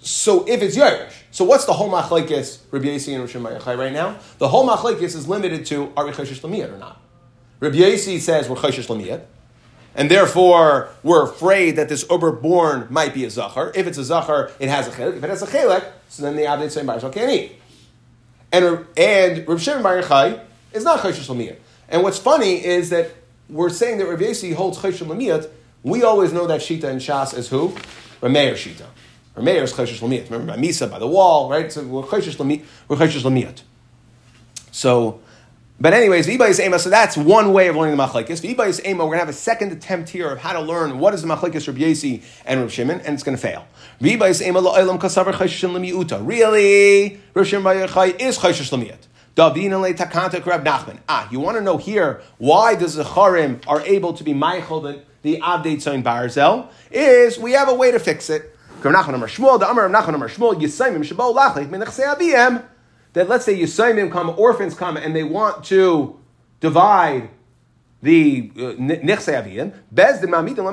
[0.00, 3.92] So if it's Yerush, so what's the whole machlekes Rabbi Yasi and Rishon Mayachai right
[3.92, 4.18] now?
[4.38, 7.00] The whole machlekes is limited to are we lamiyat or not?
[7.60, 9.24] Rabbi says we're lamiyat,
[9.94, 13.72] and therefore we're afraid that this uber born might be a zachar.
[13.74, 15.16] If it's a zachar, it has a chelik.
[15.16, 17.52] If it has a chelik, so then the abdei tzayin barzel can't eat.
[18.50, 20.40] And and Rabbi Shimon Bar Yochai
[20.72, 21.56] is not choshesh lamiyat.
[21.88, 23.10] And what's funny is that
[23.48, 25.48] we're saying that Rabbi Yasi holds choshesh lamiyat.
[25.82, 27.76] We always know that shita and shas is who?
[28.20, 28.86] Rameir shita.
[29.34, 30.30] Or Meir is Choshesh Lamiyat.
[30.30, 31.72] Remember, by Misa, by the wall, right?
[31.72, 33.62] So we're Choshesh Lamiyat.
[34.70, 35.20] So
[35.80, 38.40] But anyways, V'Ibayis Ema, so that's one way of learning the Machlekes.
[38.40, 41.12] V'Ibayis Ema, we're going to have a second attempt here of how to learn what
[41.12, 43.66] is the Machlekes Rabbi Yesi and Rav Shimon, and it's going to fail.
[44.00, 46.24] V'Ibayis Ema lo'elam kasavar chayshishin lemiuta.
[46.24, 47.20] Really?
[47.34, 49.08] Rav Shimon Bar Yochai is chayshish lemiut.
[49.34, 50.98] Davina le takanta Rab Nachman.
[51.08, 55.02] Ah, you want to know here why the Zecharim are able to be Michael the,
[55.22, 56.68] the Abdei Tzayin Barzel?
[56.90, 58.54] Is we have a way to fix it.
[58.82, 62.62] Rab Nachman Amar Shmuel, the Amar Rab Nachman Amar Shmuel, Yisayim Shabo Lachlik Menachse Abiyem
[63.12, 66.18] that let's say Yisayimim come, orphans come, and they want to
[66.60, 67.30] divide
[68.02, 70.66] the uh, Nichse Aviyim, Bezdin Mamidim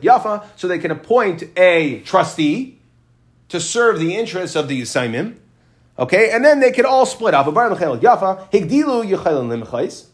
[0.00, 2.78] Yafa, so they can appoint a trustee
[3.48, 5.36] to serve the interests of the Yisayimim.
[5.98, 7.46] Okay, and then they could all split up.
[7.46, 8.48] Yafa,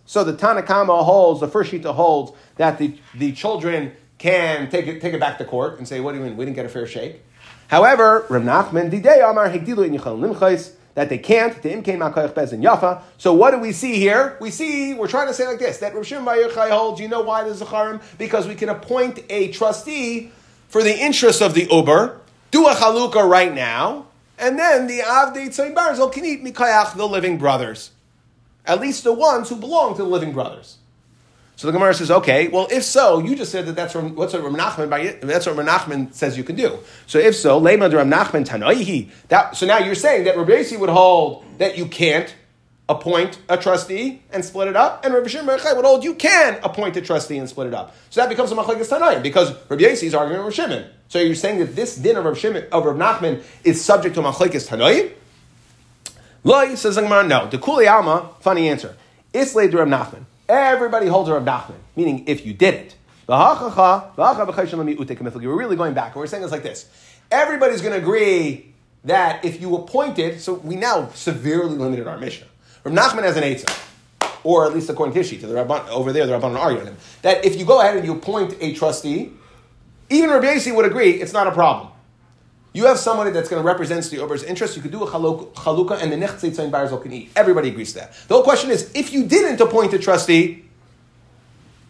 [0.04, 5.00] So the Tanakama holds, the first Shita holds, that the, the children can take it,
[5.00, 6.68] take it back to court and say, what do you mean, we didn't get a
[6.68, 7.22] fair shake?
[7.68, 11.62] However, Rav Nachman, Didei Amar, Higdilu Limchais, that they can't.
[11.62, 13.02] The imkain makoyach bezin yafa.
[13.18, 14.36] So what do we see here?
[14.40, 17.00] We see we're trying to say like this that Rav Shimon Bar Yochai holds.
[17.00, 18.02] You know why there's a charim?
[18.18, 20.32] Because we can appoint a trustee
[20.68, 22.20] for the interests of the uber.
[22.50, 24.06] Do a chalukah right now,
[24.40, 27.92] and then the avdei tzayin barzel can eat mikayach the living brothers,
[28.66, 30.78] at least the ones who belong to the living brothers.
[31.58, 34.32] So the Gemara says, okay, well, if so, you just said that that's what, what's
[34.32, 36.78] what Nachman, that's what Nachman says you can do.
[37.08, 39.56] So if so, Lema Ram Nachman Tanoihi.
[39.56, 42.32] So now you're saying that Rabbi would hold that you can't
[42.88, 46.96] appoint a trustee and split it up, and Rabbi Shimon would hold you can appoint
[46.96, 47.92] a trustee and split it up.
[48.10, 50.84] So that becomes a machlekes Tanoim because Rabbi Yossi is arguing with Shimon.
[51.08, 54.20] So you're saying that this din of Rabbi Shimon of Rabbi Nachman is subject to
[54.20, 55.12] machlekes Tanoim?
[56.44, 57.48] Loi says the Gemara, no.
[57.48, 58.96] The Kuli Alma, funny answer.
[59.34, 60.24] Islay Rabbi Nachman.
[60.48, 62.94] Everybody holds a Rav Nachman, meaning if you did it.
[63.26, 63.36] We're
[65.54, 66.12] really going back.
[66.12, 66.88] and We're saying it's like this.
[67.30, 72.46] Everybody's going to agree that if you appointed, so we now severely limited our Mishnah.
[72.84, 73.70] Rav Nachman has an Eitzah,
[74.42, 76.96] or at least according to Hishi, to the Rabban, over there, the Rabban argue him,
[77.20, 79.32] that if you go ahead and you appoint a trustee,
[80.08, 81.92] even Rabbi Yossi would agree it's not a problem.
[82.78, 84.76] You have somebody that's going to represent the Uber's interest.
[84.76, 87.32] You could do a chalukah, and the nechtzei tzayin barzel can eat.
[87.34, 88.14] Everybody agrees to that.
[88.28, 90.64] The whole question is, if you didn't appoint a trustee,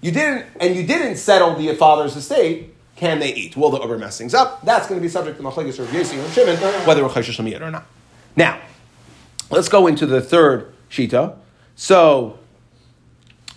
[0.01, 3.55] you didn't, and you didn't settle the father's estate, can they eat?
[3.55, 4.65] Will the Uber mess things up?
[4.65, 7.71] That's going to be subject to machlekes or Yossi or Shimon, whether we're chayshish or
[7.71, 7.87] not.
[8.35, 8.59] Now,
[9.51, 11.37] let's go into the third shita.
[11.77, 12.39] So,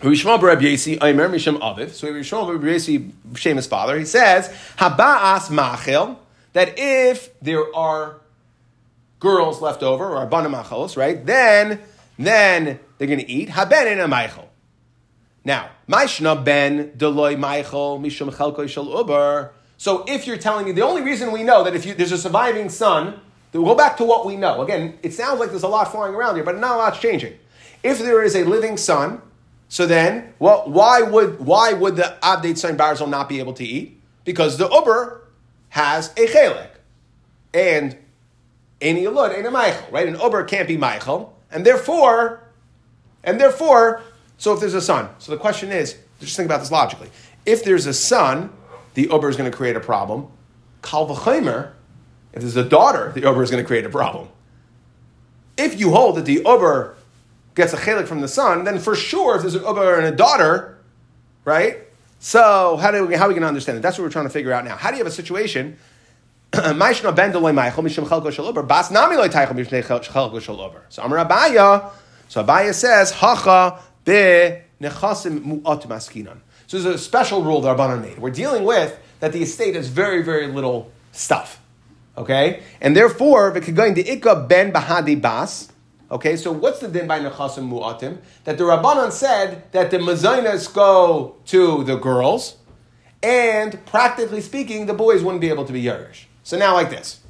[0.02, 1.92] Rishma Rabbi Yesi, Aimer Misham Aviv.
[1.92, 6.18] So Rishma Rabbi Yesi, Shemus father, he says, Haba'as Machel
[6.54, 8.22] that if there are
[9.20, 11.80] girls left over, or abanamachalos, right, then,
[12.18, 14.48] then they're going to eat haben in a meichel.
[15.44, 19.54] Now, maishna ben deloy meichel mishum chelko shel uber.
[19.78, 22.18] So if you're telling me, the only reason we know that if you, there's a
[22.18, 23.20] surviving son,
[23.54, 24.62] we'll go back to what we know.
[24.62, 27.34] Again, it sounds like there's a lot flying around here, but not a lot's changing.
[27.84, 29.22] If there is a living son,
[29.70, 34.00] so then, well, why would why would the Abdate son not be able to eat?
[34.26, 35.21] Because the Uber
[35.72, 36.70] has a chelik.
[37.54, 37.98] And
[38.80, 40.08] any alud ain't a Michael, right?
[40.08, 41.38] An ober can't be Michael.
[41.50, 42.44] And therefore,
[43.24, 44.04] and therefore,
[44.38, 45.10] so if there's a son.
[45.20, 47.10] So the question is, just think about this logically.
[47.46, 48.52] If there's a son,
[48.94, 50.28] the ober is going to create a problem.
[50.82, 51.72] Kal v'chaymer,
[52.34, 54.28] if there's a daughter, the ober is going to create a problem.
[55.58, 56.96] If you hold that the ober
[57.56, 60.16] gets a chelik from the son, then for sure, if there's an ober and a
[60.16, 60.80] daughter,
[61.46, 61.78] right?
[62.24, 63.82] So how do we, how are we going to understand it?
[63.82, 64.76] That's what we're trying to figure out now.
[64.78, 65.78] How do you have a situation?
[66.54, 66.86] So Amar
[71.26, 71.92] Abaya,
[72.28, 76.38] so Abaya says, Hacha be nechasim mu'at maskinan.
[76.68, 78.20] So there's a special rule that Rabbanan made.
[78.20, 81.60] We're dealing with that the estate has very, very little stuff.
[82.18, 82.62] Okay?
[82.82, 85.71] And therefore, v'kegoyin de ikka ben bahadi bas,
[86.12, 88.18] Okay, so what's the din by nechasim mu'atim?
[88.44, 92.58] That the Rabbanon said that the mazainas go to the girls,
[93.24, 96.26] and practically speaking, the boys wouldn't be able to be Yerush.
[96.44, 97.22] So now like this.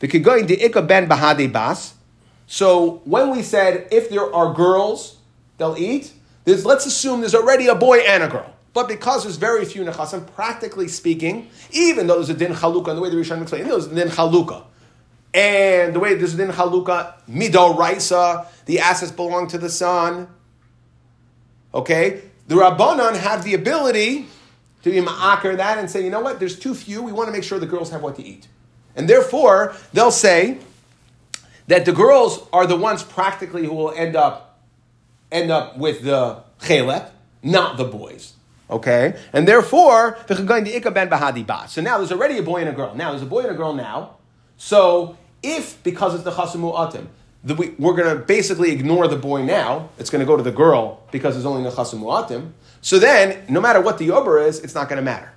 [0.00, 1.94] The Kigoyin de Ikka ben Bahade Bas.
[2.48, 5.18] So when we said if there are girls,
[5.58, 6.12] they'll eat,
[6.44, 8.52] there's, let's assume there's already a boy and a girl.
[8.72, 12.98] But because there's very few nechasim, practically speaking, even though there's a din chalukah, and
[12.98, 14.64] the way the Rishonim explain, there's a din chalukah.
[15.32, 20.28] And the way this is in Haluka, Mido Raisa, the assets belong to the son.
[21.72, 22.22] Okay?
[22.48, 24.26] The Rabbanon have the ability
[24.82, 27.32] to be ma'akar that and say, you know what, there's too few, we want to
[27.32, 28.48] make sure the girls have what to eat.
[28.96, 30.58] And therefore, they'll say
[31.68, 34.58] that the girls are the ones practically who will end up
[35.30, 37.10] end up with the chelet,
[37.42, 38.32] not the boys.
[38.68, 39.16] Okay?
[39.32, 42.94] And therefore, so now there's already a boy and a girl.
[42.96, 44.16] Now there's a boy and a girl now.
[44.56, 47.08] So if, because it's the chasamu atim,
[47.42, 49.88] the, we, we're going to basically ignore the boy now.
[49.98, 52.52] It's going to go to the girl because there's only nechasim mu'atim.
[52.82, 55.32] So then, no matter what the ober is, it's not going to matter.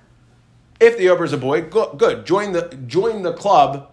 [0.80, 2.26] If the ober is a boy, go, good.
[2.26, 3.90] Join the join the club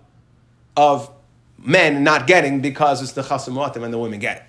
[0.76, 1.10] of
[1.58, 4.44] men not getting because it's the chasim mu'atim and the women get it.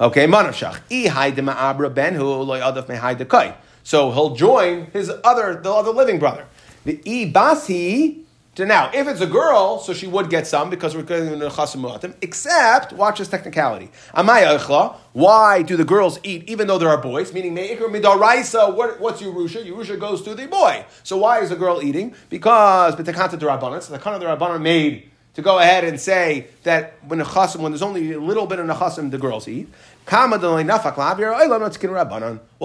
[0.00, 0.80] Okay, manavshach.
[0.90, 5.92] E hide ma'abra ben hu loy adaf me'hai So he'll join his other the other
[5.92, 6.44] living brother.
[6.84, 8.23] The i basi
[8.54, 11.48] to now, if it's a girl, so she would get some because we're getting the
[11.48, 12.14] chasim muatim.
[12.22, 13.90] Except, watch this technicality.
[14.14, 17.32] Amaya echla, why do the girls eat even though there are boys?
[17.32, 18.74] Meaning, midaraisa.
[18.74, 19.66] What, what's Yerusha?
[19.66, 20.84] Yerusha goes to the boy.
[21.02, 22.14] So why is the girl eating?
[22.30, 23.82] Because b'tekanta derabbanan.
[23.82, 27.72] So the kana derabbanan made to go ahead and say that when the chasim, when
[27.72, 29.68] there's only a little bit of nechasim, the girls eat.
[30.06, 30.28] Well,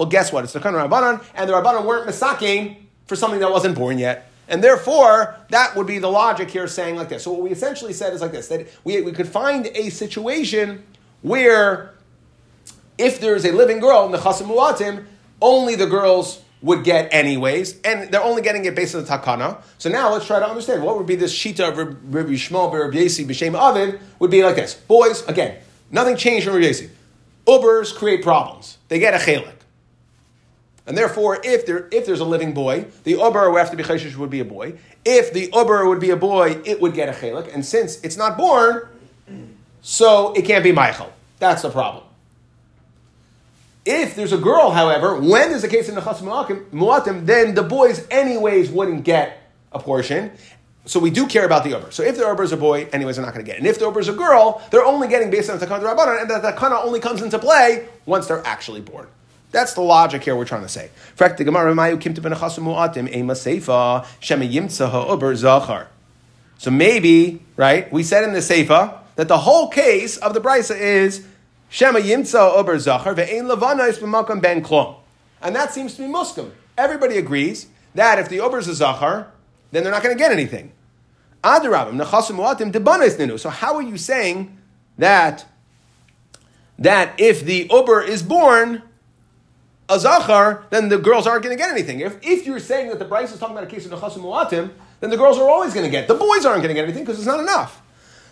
[0.06, 0.44] guess what?
[0.44, 2.76] It's the kana rabbanan, and the rabbanan weren't misaking
[3.06, 4.29] for something that wasn't born yet.
[4.50, 7.22] And therefore, that would be the logic here saying like this.
[7.22, 10.84] So what we essentially said is like this, that we, we could find a situation
[11.22, 11.94] where
[12.98, 15.06] if there's a living girl in the Chasim Muatim,
[15.40, 19.62] only the girls would get anyways, and they're only getting it based on the takana.
[19.78, 22.98] So now let's try to understand what would be this shita of Rabbi Shmuel, Rabbi
[22.98, 24.74] Yasi, B'Shem Avid would be like this.
[24.74, 25.58] Boys, again,
[25.90, 26.90] nothing changed from Rabbi Yasi.
[27.46, 28.78] Ubers create problems.
[28.88, 29.59] They get a chelik.
[30.90, 33.84] And therefore, if there if there's a living boy, the ober would have to be
[33.84, 34.74] cheshish would be a boy.
[35.04, 37.54] If the ober would be a boy, it would get a chelik.
[37.54, 38.88] And since it's not born,
[39.82, 41.12] so it can't be Michael.
[41.38, 42.02] That's the problem.
[43.86, 47.62] If there's a girl, however, when there's a case in the chas muatim, then the
[47.62, 50.32] boys anyways wouldn't get a portion.
[50.86, 51.92] So we do care about the Ober.
[51.92, 53.58] So if the Ober is a boy, anyways, they're not going to get.
[53.58, 53.60] it.
[53.60, 56.22] And if the Ober is a girl, they're only getting based on the takana rabbanon,
[56.22, 59.06] and that takana only comes into play once they're actually born.
[59.50, 60.90] That's the logic here we're trying to say.
[66.58, 70.78] So maybe, right, we said in the Seifa that the whole case of the Brisa
[70.78, 71.26] is
[71.68, 74.96] Shema Yimtza Ober Zachar ve'ein Levana is b'makam ben klom.
[75.42, 76.52] And that seems to be Muslim.
[76.76, 79.32] Everybody agrees that if the Ober is a Zachar,
[79.72, 80.72] then they're not going to get anything.
[81.42, 83.38] Adarabim, Nechasim Muatim, Debanes Ninu.
[83.38, 84.58] So how are you saying
[84.98, 85.46] that,
[86.78, 88.82] that if the Ober is born,
[89.90, 92.00] a zachar, then the girls aren't going to get anything.
[92.00, 94.70] If, if you're saying that the Brisa is talking about a case of nechasim muatim,
[95.00, 96.08] then the girls are always going to get.
[96.08, 97.82] The boys aren't going to get anything because it's not enough.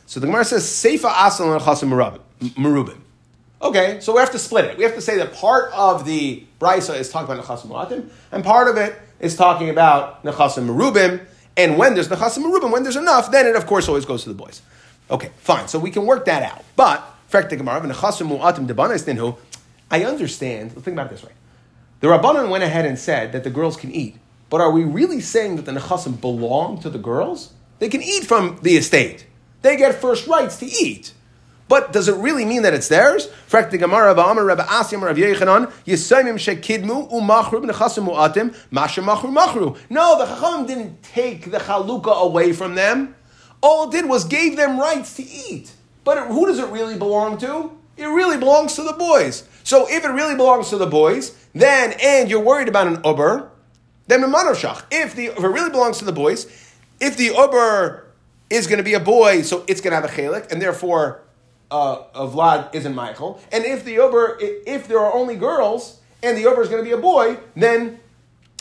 [0.06, 1.90] So the Gemara says seifa asal nechasim
[2.54, 3.00] merubim.
[3.60, 4.78] Okay, so we have to split it.
[4.78, 8.44] We have to say that part of the brisa is talking about nechasim muatim, and
[8.44, 11.26] part of it is talking about nechasim merubim.
[11.56, 14.28] And when there's nechasim merubim, when there's enough, then it of course always goes to
[14.28, 14.62] the boys.
[15.10, 15.66] Okay, fine.
[15.68, 16.64] So we can work that out.
[16.76, 17.02] But
[19.90, 20.72] I understand.
[20.72, 21.32] Think about it this way.
[22.00, 24.16] The Rabbanon went ahead and said that the girls can eat.
[24.50, 27.52] But are we really saying that the Nechasim belong to the girls?
[27.80, 29.26] They can eat from the estate.
[29.62, 31.12] They get first rights to eat.
[31.68, 33.28] But does it really mean that it's theirs?
[33.50, 33.74] Asim
[39.34, 39.76] Machru.
[39.90, 43.14] No, the Chacham didn't take the Chalukah away from them.
[43.60, 45.72] All it did was gave them rights to eat.
[46.04, 47.72] But who does it really belong to?
[47.98, 49.46] It really belongs to the boys.
[49.64, 53.50] So if it really belongs to the boys, then, and you're worried about an Uber,
[54.06, 54.84] then Manoshach.
[54.90, 56.46] If, the, if it really belongs to the boys,
[57.00, 58.06] if the Uber
[58.50, 61.22] is going to be a boy, so it's going to have a chalik, and therefore
[61.70, 63.40] uh, Vlad isn't Michael.
[63.52, 66.88] And if the Uber, if there are only girls, and the Uber is going to
[66.88, 68.00] be a boy, then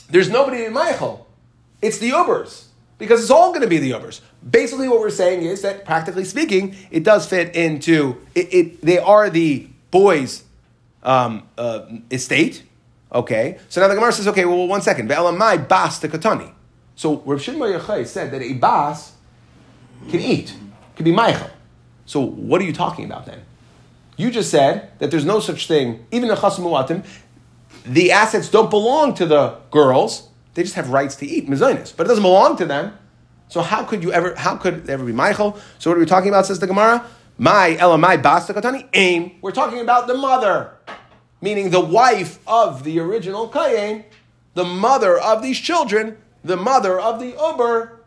[0.10, 1.28] there's nobody in Michael.
[1.82, 2.66] It's the Ubers.
[2.98, 4.22] Because it's all going to be the Ubers.
[4.50, 8.98] Basically, what we're saying is that, practically speaking, it does fit into, it, it they
[8.98, 10.44] are the boys'
[11.04, 12.64] um, uh, estate,
[13.12, 15.10] Okay, so now the Gemara says, okay, well, one second.
[15.10, 16.53] Ve'elamai bas the katani.
[16.95, 19.14] So Rav Shimon Yochai said that a bas
[20.10, 20.55] can eat,
[20.95, 21.49] can be Michael.
[22.05, 23.41] So what are you talking about then?
[24.18, 27.05] You just said that there's no such thing, even in Chas Muatim,
[27.86, 32.08] the assets don't belong to the girls, they just have rights to eat, mezainis, but
[32.08, 32.97] it doesn't belong to them.
[33.47, 35.58] So how could you ever, how could it ever be Michael?
[35.78, 37.05] So what are we talking about, says the Gemara?
[37.38, 39.38] My elamai bas the katani, aim.
[39.41, 40.76] We're talking about the mother
[41.42, 44.04] meaning the wife of the original Kayin,
[44.54, 48.00] the mother of these children, the mother of the Uber,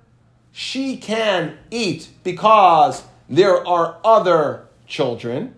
[0.52, 5.54] she can eat because there are other children,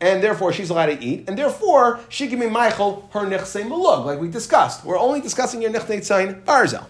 [0.00, 4.04] and therefore she's allowed to eat, and therefore she can be Michael her Nechse Malug,
[4.04, 4.84] like we discussed.
[4.84, 6.86] We're only discussing your Nechse Tzayin Barzel.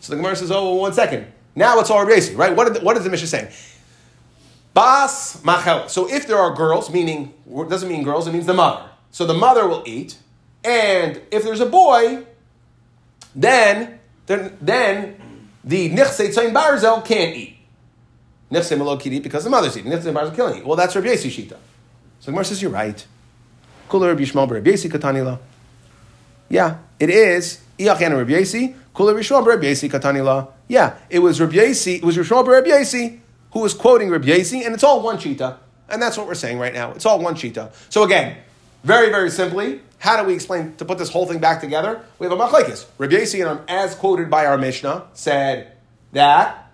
[0.00, 1.26] So the Gemara says, oh, well, one second.
[1.54, 2.54] Now it's all Rabbi right?
[2.54, 3.48] What, the, what is the Mishnah saying?
[4.78, 5.90] Bas machel.
[5.90, 7.34] So if there are girls, meaning
[7.68, 8.88] doesn't mean girls, it means the mother.
[9.10, 10.16] So the mother will eat,
[10.62, 12.24] and if there's a boy,
[13.34, 17.56] then then, then the nichse tzayin barzel can't eat.
[18.52, 19.90] Nifsim lo kiri because the mother's eating.
[19.90, 20.64] Nifsim bars killing you.
[20.64, 21.56] Well, that's Rabbi Yesi Shita.
[22.20, 23.04] So Gemara says, you're right.
[23.90, 25.40] Kula Rabbi Yishmael Rabbi Yesi Katanila.
[26.48, 27.60] Yeah, it is.
[27.80, 28.76] Iyachan Rabbi Yesi.
[28.94, 30.52] Kula Rabbi Yishmael Rabbi Yesi Katanila.
[30.68, 31.96] Yeah, it was Rabbi Yesi.
[31.96, 33.20] It was Yishmael Rabbi Yesi
[33.52, 35.58] who was quoting Rabbi Yesi, and it's all one Shita.
[35.88, 36.92] And that's what we're saying right now.
[36.92, 37.72] It's all one Shita.
[37.88, 38.36] So again,
[38.84, 42.02] very, very simply, how do we explain to put this whole thing back together?
[42.18, 42.86] We have a machlekes.
[42.98, 45.72] Rabbi Yossi, as quoted by our Mishnah, said
[46.12, 46.70] that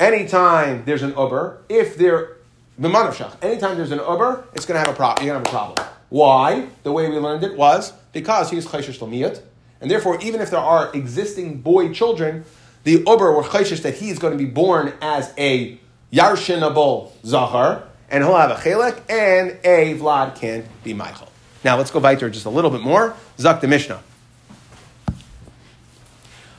[0.00, 2.36] anytime there's an uber, if there
[2.78, 5.26] the manavshach, anytime there's an uber, it's going to have a problem.
[5.26, 5.94] You're going to have a problem.
[6.10, 6.68] Why?
[6.84, 9.42] The way we learned it was because he's chayshish lamiyat,
[9.80, 12.44] and therefore, even if there are existing boy children,
[12.88, 15.78] the uber were chayshish that he's going to be born as a
[16.10, 21.28] yarshinable zahar, and he'll have a chelek, and a vlad can be Michael.
[21.62, 23.14] Now let's go weiter just a little bit more.
[23.38, 24.02] Zak the Mishnah.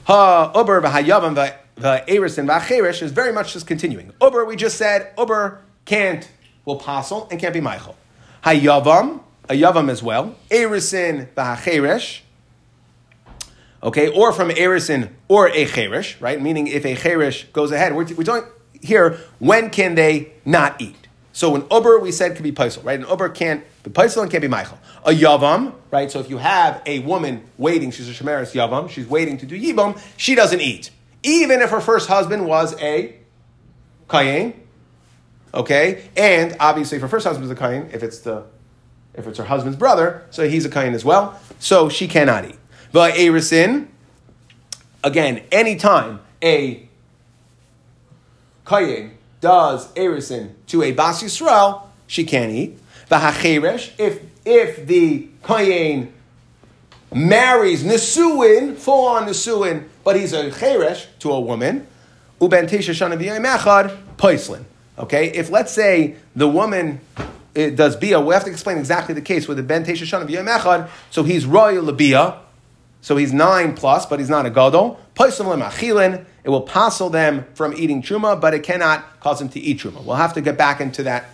[0.03, 4.13] Ha uber v'hayavam v'erisin v'acherish is very much just continuing.
[4.21, 6.29] Uber, we just said, uber can't,
[6.63, 7.95] will passel and can't be Michael.
[8.43, 10.35] Hayavam, a yavam as well.
[10.51, 12.19] Erisin v'acherish.
[13.81, 16.41] Okay, or from erisin or a cherish, right?
[16.41, 18.49] Meaning if a cherish goes ahead, we're, we're talking
[18.81, 21.07] here, when can they not eat?
[21.31, 22.99] So an uber, we said, could be paisel, right?
[22.99, 24.77] An uber can't be paisel and can't be michael.
[25.05, 26.11] A yavam, right?
[26.11, 29.59] So if you have a woman waiting, she's a shemeris yavam, she's waiting to do
[29.59, 30.91] yibam, she doesn't eat.
[31.23, 33.15] Even if her first husband was a
[34.09, 34.53] kayin,
[35.53, 36.09] okay?
[36.17, 38.43] And obviously, if her first husband is a kayin, if it's the
[39.13, 42.58] if it's her husband's brother, so he's a kayin as well, so she cannot eat.
[42.91, 43.87] But erisin,
[45.03, 46.87] again, anytime a
[48.65, 49.11] kayin
[49.41, 52.79] does erisin to a bas Yisrael, she can't eat.
[53.09, 56.13] V'hacheresh, if if the kohen
[57.13, 61.87] marries nisuin, full on nisuin, but he's a cheresh to a woman,
[62.39, 64.63] uben tisha shana poislin.
[64.97, 66.99] Okay, if let's say the woman
[67.55, 70.89] it does bia, we have to explain exactly the case with the ben tesha shana.
[71.09, 72.39] So he's royal labia,
[73.01, 74.99] so he's nine plus, but he's not a gadol.
[75.19, 80.03] It will passel them from eating truma, but it cannot cause them to eat truma.
[80.03, 81.29] We'll have to get back into that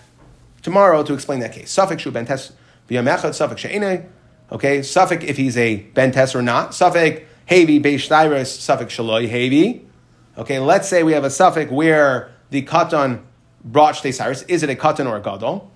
[0.61, 1.71] tomorrow to explain that case.
[1.71, 2.51] Suffolk shu ben tes
[2.89, 4.09] Suffolk she'ene.
[4.51, 6.73] Okay, Suffolk if he's a ben tes or not.
[6.73, 8.07] Suffolk heavy beish
[8.45, 9.87] Suffolk shaloi heavy.
[10.37, 13.21] Okay, let's say we have a Suffolk where the katan
[13.63, 15.71] brought shtei Is it a katan or a gadol?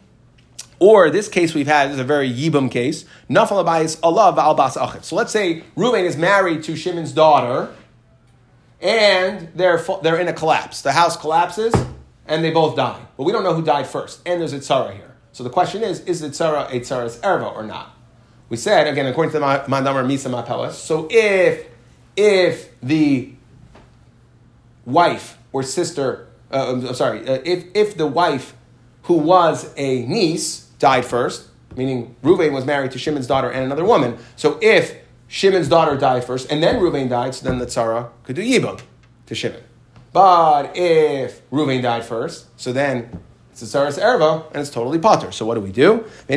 [0.80, 3.04] Or this case we've had is a very yibum case.
[3.30, 5.00] Nafal Allah.
[5.02, 7.74] So let's say Reuben is married to Shimon's daughter,
[8.82, 10.82] and they're they're in a collapse.
[10.82, 11.74] The house collapses,
[12.26, 13.02] and they both die.
[13.18, 14.22] But we don't know who died first.
[14.26, 15.16] And there's a tzara here.
[15.34, 17.94] So the question is: Is the tzara a tzara's erva or not?
[18.48, 20.72] We said again according to the Mandamar Misa Mapelas.
[20.72, 21.68] So if
[22.16, 23.34] if the
[24.86, 28.56] wife or sister, uh, I'm sorry, uh, if if the wife
[29.04, 33.86] who was a niece died first, meaning Ruvain was married to Shimon's daughter and another
[33.86, 34.18] woman.
[34.36, 34.96] So if
[35.28, 38.82] Shimon's daughter died first and then Ruvain died, so then the tzara could do yibum
[39.28, 39.62] to Shimon.
[40.12, 43.22] But if Ruvain died first, so then
[43.52, 45.32] it's a tzaras erva and it's totally potter.
[45.32, 46.06] So what do we do?
[46.28, 46.36] So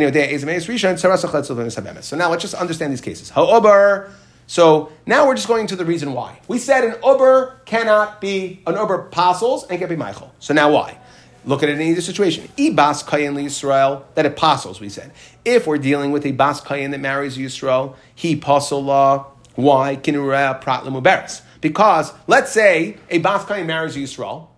[2.16, 3.30] now let's just understand these cases.
[3.30, 4.10] Ha'obar.
[4.46, 6.40] So now we're just going to the reason why.
[6.48, 10.34] We said an uber cannot be, an uber apostles and can't be Michael.
[10.40, 10.98] So now why?
[11.44, 12.48] Look at it in either situation.
[12.56, 15.12] Ibas kayin Yisrael, that apostles, we said.
[15.44, 19.26] If we're dealing with a bas kayin that marries Yisrael, he pasul law.
[19.54, 19.96] Why?
[19.96, 21.42] Kinura prat lemuberes.
[21.60, 24.48] Because let's say a bas kayin marries Yisrael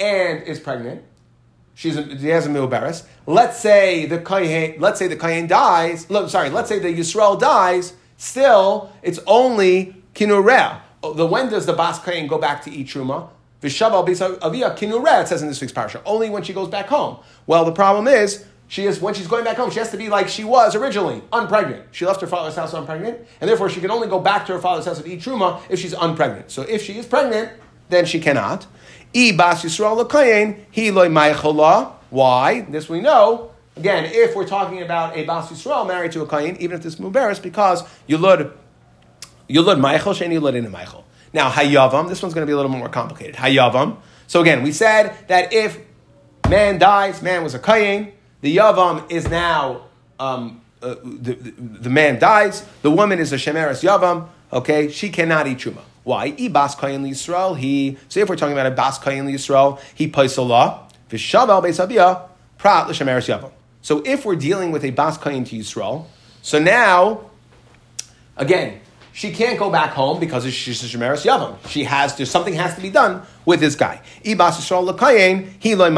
[0.00, 1.02] and is pregnant.
[1.74, 3.06] She's a, she has a muberes.
[3.26, 6.06] Let's say the kayin, let's say the kayin dies.
[6.30, 7.92] Sorry, let's say the Yisrael dies.
[8.16, 10.80] Still, it's only kinura.
[11.02, 13.28] The when does the bas kayin go back to eat truma?
[13.62, 14.08] Vishaval
[14.42, 17.18] avia kinure, it says in this week's parsha, only when she goes back home.
[17.46, 20.08] Well, the problem is, she is when she's going back home, she has to be
[20.08, 21.84] like she was originally, unpregnant.
[21.90, 24.58] She left her father's house unpregnant, and therefore she can only go back to her
[24.60, 26.50] father's house and eat truma if she's unpregnant.
[26.50, 27.50] So if she is pregnant,
[27.88, 28.66] then she cannot.
[29.16, 31.08] I bas Yisrael lekayin, he loy
[32.10, 32.60] Why?
[32.60, 33.52] This we know.
[33.76, 36.96] Again, if we're talking about a bas Yisrael married to a kayin, even if this
[36.96, 38.52] muberis, because yulud
[39.48, 41.04] yulud meichel sheni yulud in meichel.
[41.32, 43.36] Now, Hayavam, this one's going to be a little more complicated.
[43.36, 43.98] Hayavam.
[44.26, 45.78] So again, we said that if
[46.48, 49.82] man dies, man was a Kayin, the Yavam is now,
[50.18, 55.10] um, uh, the, the, the, man dies, the woman is a Shemeris Yavam, okay, she
[55.10, 55.82] cannot eat Truma.
[56.08, 56.34] Why?
[56.38, 57.58] I bas kayin Yisrael.
[57.58, 57.98] He.
[58.08, 62.22] So if we're talking about a bas kayin Yisrael, he paisala v'shavel beisabia
[62.56, 63.52] prat l'shemeres yavam.
[63.82, 66.06] So if we're dealing with a bas kayin to Yisrael,
[66.40, 67.30] so now,
[68.38, 68.80] again,
[69.12, 71.56] she can't go back home because she's a shemeres yavam.
[71.68, 74.00] She has to something has to be done with this guy.
[74.24, 75.90] Ibas he loy.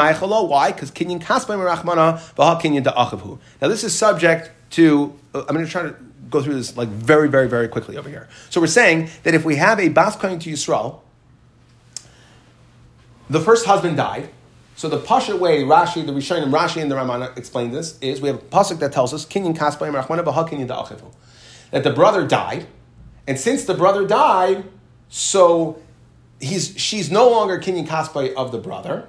[0.45, 0.73] Why?
[0.73, 3.39] Because kinyan merachmana v'ha kinyan da'achavhu.
[3.61, 5.15] Now this is subject to.
[5.35, 5.95] Uh, I'm going to try to
[6.29, 8.29] go through this like very, very, very quickly over here.
[8.49, 11.01] So we're saying that if we have a bas kohen to Yisrael,
[13.29, 14.31] the first husband died.
[14.77, 18.29] So the pasha way Rashi, the Rishonim, Rashi, and the Ramana explain this is we
[18.29, 21.13] have a pasuk that tells us kinyan kaspay merachmana v'ha kinyan da'achavhu.
[21.71, 22.67] That the brother died
[23.31, 24.65] and since the brother died,
[25.09, 25.81] so
[26.41, 29.07] he's she's no longer kinyan kaspai of the brother.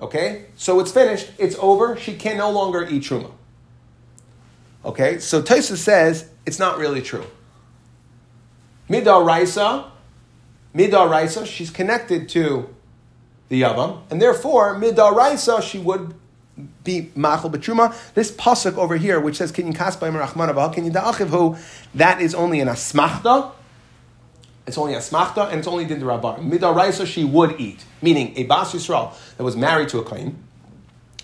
[0.00, 1.32] Okay, so it's finished.
[1.36, 1.96] It's over.
[1.96, 3.32] She can no longer eat truma.
[4.84, 7.26] Okay, so Taisa says it's not really true.
[8.88, 9.90] Midar Raisa,
[10.72, 12.72] Midar Raisa, she's connected to
[13.48, 16.14] the Yavam, and therefore Midar Raisa, she would
[16.84, 17.94] be machal betruma.
[18.14, 21.58] This pasuk over here, which says kinyan kasbay merachmana v'halkin yida'achivhu,
[21.94, 23.52] that is only an asmachta.
[24.66, 26.50] It's only a smachta, and it's only din rabban.
[26.50, 30.36] Midaraisa she would eat, meaning a bas yisrael that was married to a kohen.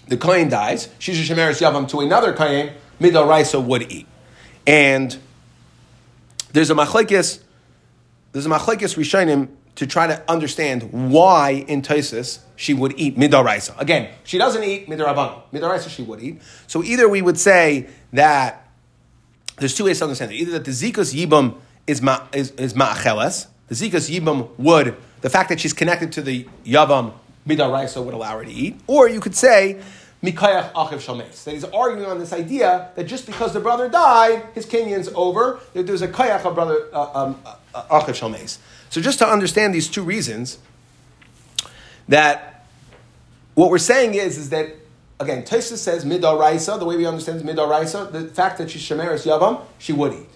[0.09, 0.89] The kohen dies.
[0.99, 2.73] She's a shemeres yavam to another kohen.
[3.01, 4.07] Midaraisa would eat,
[4.67, 5.19] and
[6.53, 7.41] there's a machlekes.
[8.33, 13.79] There's a machlekes rishonim to try to understand why in Taisis she would eat midaraisa.
[13.81, 15.43] Again, she doesn't eat midarabana.
[15.53, 16.41] Midaraisa she would eat.
[16.67, 18.69] So either we would say that
[19.57, 20.37] there's two ways to understand it.
[20.37, 21.57] Either that the zikas yibam
[21.87, 23.47] is ma, is, is ma'acheles.
[23.69, 27.13] The zikas yibam would the fact that she's connected to the yavam
[27.49, 29.81] midaraisa would allow her to eat, or you could say.
[30.23, 31.45] Mikayach Achiv Shalmes.
[31.45, 35.61] That he's arguing on this idea that just because the brother died, his kinyan's over.
[35.75, 38.57] That there's a Kayach of brother uh, um, uh, Achiv Shalmes.
[38.95, 40.57] So just to understand these two reasons,
[42.07, 42.65] that
[43.55, 44.77] what we're saying is, is that
[45.19, 46.79] again, Taisa says midaraisa.
[46.79, 50.29] The way we understand midaraisa, the fact that she's shemeres yavam, she would eat.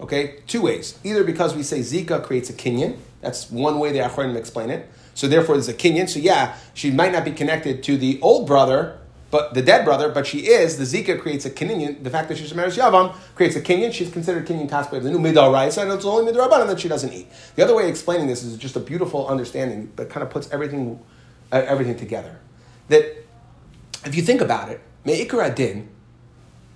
[0.00, 0.96] Okay, two ways.
[1.02, 2.98] Either because we say zika creates a kinyan.
[3.20, 4.88] That's one way the Achronim explain it.
[5.14, 6.08] So therefore, there's a kinyan.
[6.08, 8.96] So yeah, she might not be connected to the old brother,
[9.34, 10.78] but the dead brother, but she is.
[10.78, 12.04] The zika creates a kinyan.
[12.04, 13.92] The fact that she's a shemeres yavam creates a kinyan.
[13.92, 17.12] She's considered kinyan kaspa of the new midaraisa, and it's only midarabban that she doesn't
[17.12, 17.26] eat.
[17.56, 20.48] The other way of explaining this is just a beautiful understanding that kind of puts
[20.52, 21.00] everything,
[21.50, 22.38] uh, everything together.
[22.86, 23.24] That
[24.04, 25.88] if you think about it, me'ikra din.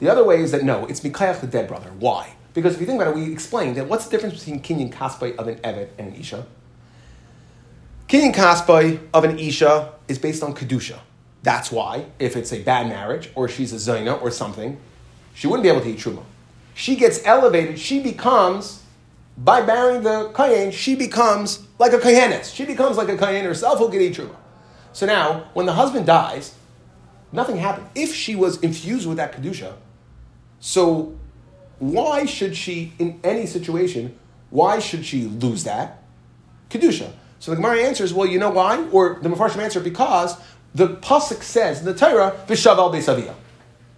[0.00, 1.92] The other way is that no, it's mikayach the dead brother.
[2.00, 2.34] Why?
[2.54, 5.36] Because if you think about it, we explained that what's the difference between kinyan kaspai
[5.36, 6.44] of an evet and an isha?
[8.08, 10.98] Kinyan kaspai of an isha is based on kedusha.
[11.42, 14.78] That's why, if it's a bad marriage or she's a zayna or something,
[15.34, 16.24] she wouldn't be able to eat truma.
[16.74, 17.78] She gets elevated.
[17.78, 18.82] She becomes,
[19.36, 22.52] by marrying the kayin, she becomes like a kayanet.
[22.52, 24.34] She becomes like a kayin herself who can eat truma.
[24.92, 26.54] So now, when the husband dies,
[27.30, 27.88] nothing happened.
[27.94, 29.74] If she was infused with that kedusha,
[30.60, 31.16] so
[31.78, 34.18] why should she, in any situation,
[34.50, 36.02] why should she lose that
[36.68, 37.12] kedusha?
[37.38, 38.84] So the Gemara answers, well, you know why?
[38.90, 40.36] Or the Mepharshim answer, because
[40.74, 43.34] the pasuk says in the Torah, "V'shaval beisavia."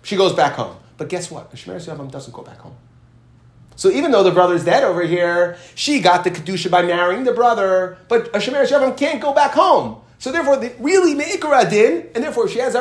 [0.03, 0.77] She goes back home.
[0.97, 1.53] But guess what?
[1.53, 2.77] A Shemeres Yavam doesn't go back home.
[3.75, 7.33] So even though the brother's dead over here, she got the kedusha by marrying the
[7.33, 10.03] brother, but Shemeres Yavam can't go back home.
[10.19, 12.75] So therefore, they really meikara din, and therefore she has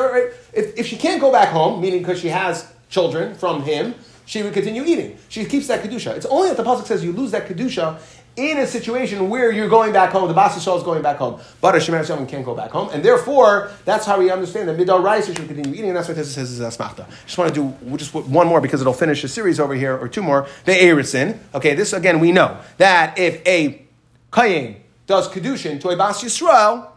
[0.52, 3.94] if, if she can't go back home, meaning because she has children from him,
[4.26, 5.16] she would continue eating.
[5.30, 6.14] She keeps that kedusha.
[6.14, 7.98] It's only that the pasuk says you lose that kedusha
[8.40, 11.40] in a situation where you're going back home, the Bas Yisrael is going back home,
[11.60, 14.78] but a Shemer Yisrael can't go back home, and therefore that's how we understand that
[14.78, 17.04] Midar Rice should continue eating, and that's what this says is Asmachta.
[17.04, 19.96] I just want to do just one more because it'll finish the series over here,
[19.96, 20.48] or two more.
[20.64, 21.38] The Erisin.
[21.54, 23.84] Okay, this again we know that if a
[24.32, 24.76] Kayin
[25.06, 26.88] does kedushin to a Bas Yisrael,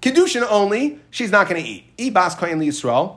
[0.00, 1.84] kedushin only, she's not going to eat.
[1.98, 3.16] Eat Bas Kayin Yisrael,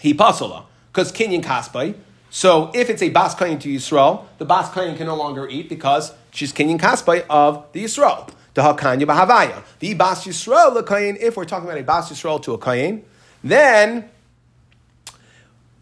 [0.00, 1.94] he pasala because kinyan kaspai.
[2.30, 5.68] So if it's a Bas Kayin to Yisrael, the Bas Kayin can no longer eat
[5.68, 8.30] because she's Kinyan Kaspai of the Yisrael.
[8.54, 9.62] The Hakanya Bahavaya.
[9.80, 13.02] The Bas Yisrael Lakayin, if we're talking about a Bas Yisrael to a Kayin,
[13.42, 14.10] then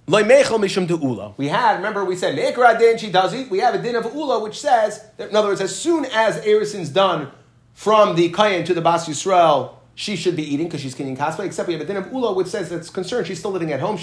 [0.06, 3.50] we had, remember we said, din, she does eat.
[3.50, 6.38] We have a din of ula, which says, that, in other words, as soon as
[6.44, 7.30] Erisin's done
[7.72, 11.46] from the Kayin to the Bas Yisrael, she should be eating because she's kinyan kaspa,
[11.46, 13.80] except we have a din of ula, which says that's concerned she's still living at
[13.80, 13.96] home.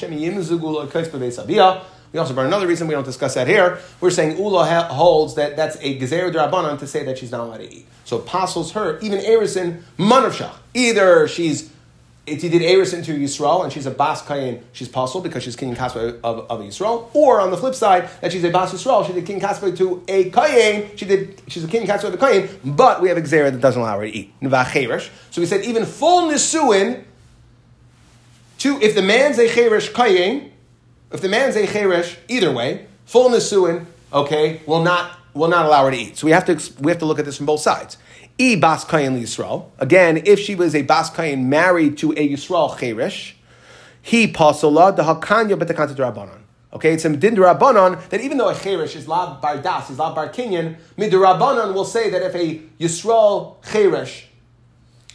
[2.12, 3.80] We also, for another reason, we don't discuss that here.
[4.02, 7.58] We're saying Ula holds that that's a gezer drabanan to say that she's not allowed
[7.58, 7.88] to eat.
[8.04, 10.56] So apostles her, even Erison, manavshach.
[10.74, 11.72] Either she's
[12.28, 15.56] if you did Erison to Yisrael and she's a Bas Kayin, she's possible because she's
[15.56, 17.10] King Kaspa of, of Yisrael.
[17.14, 20.04] Or on the flip side, that she's a Bas Yisrael, she did King Kaspa to
[20.08, 23.22] a Kayin, she did, she's a King Kaspa of the Kayin, but we have a
[23.22, 24.34] Xera that doesn't allow her to eat.
[25.32, 27.06] So we said even full Nisuin,
[28.60, 30.51] to, if the man's a Cherish Kayin,
[31.12, 35.86] if the man's a cheresh, either way, full nisuin, okay, will not will not allow
[35.86, 36.18] her to eat.
[36.18, 37.98] So we have to we have to look at this from both sides.
[38.38, 39.70] E bas kayin Yisrael.
[39.80, 43.36] Again, if she was a bas kayin married to a Yisrael cherish,
[44.02, 46.40] he pasala the hakanya but betakanta drabanan.
[46.74, 50.00] Okay, it's a din drabanan that even though a cherish is lab bar das, is
[50.00, 54.28] lab bar kinyan, midrabanan will say that if a Yisrael cherish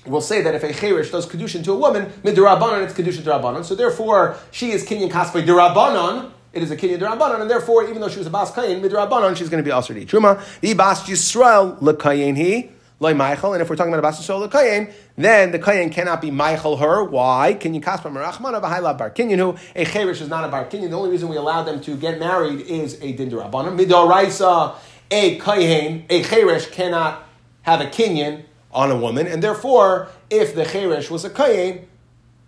[0.09, 3.65] will say that if a cherish does kedushin to a woman, midrabanan it's kedushin drabanan.
[3.65, 6.31] So therefore, she is kinyan kasvei drabanan.
[6.53, 9.37] It is a kinyan drabanan, and therefore, even though she was a bas kayin midrabanan,
[9.37, 10.43] she's going to be eat truma.
[10.61, 12.71] The bas Yisrael lekayin he.
[12.99, 16.23] Loy Michael, and if we're talking about a Bas Yisrael Kayin, then the Kayin cannot
[16.23, 17.05] be Michael her.
[17.05, 17.49] Why?
[17.49, 20.89] You kaspa merachmana b'hayla bar kinyan who a cherish is not a bar kinyan.
[20.89, 23.79] The only reason we allow them to get married is a dindur rabbanim.
[23.79, 24.77] Midoraisa,
[25.11, 27.23] a Kayin, a cherish cannot
[27.61, 28.45] have a kinyan
[28.77, 31.87] on a woman, and therefore, if the cherish was a Kayin,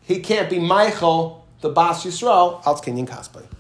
[0.03, 3.43] he can't be Michael the Bas Yisrael, als kinyan kaspa.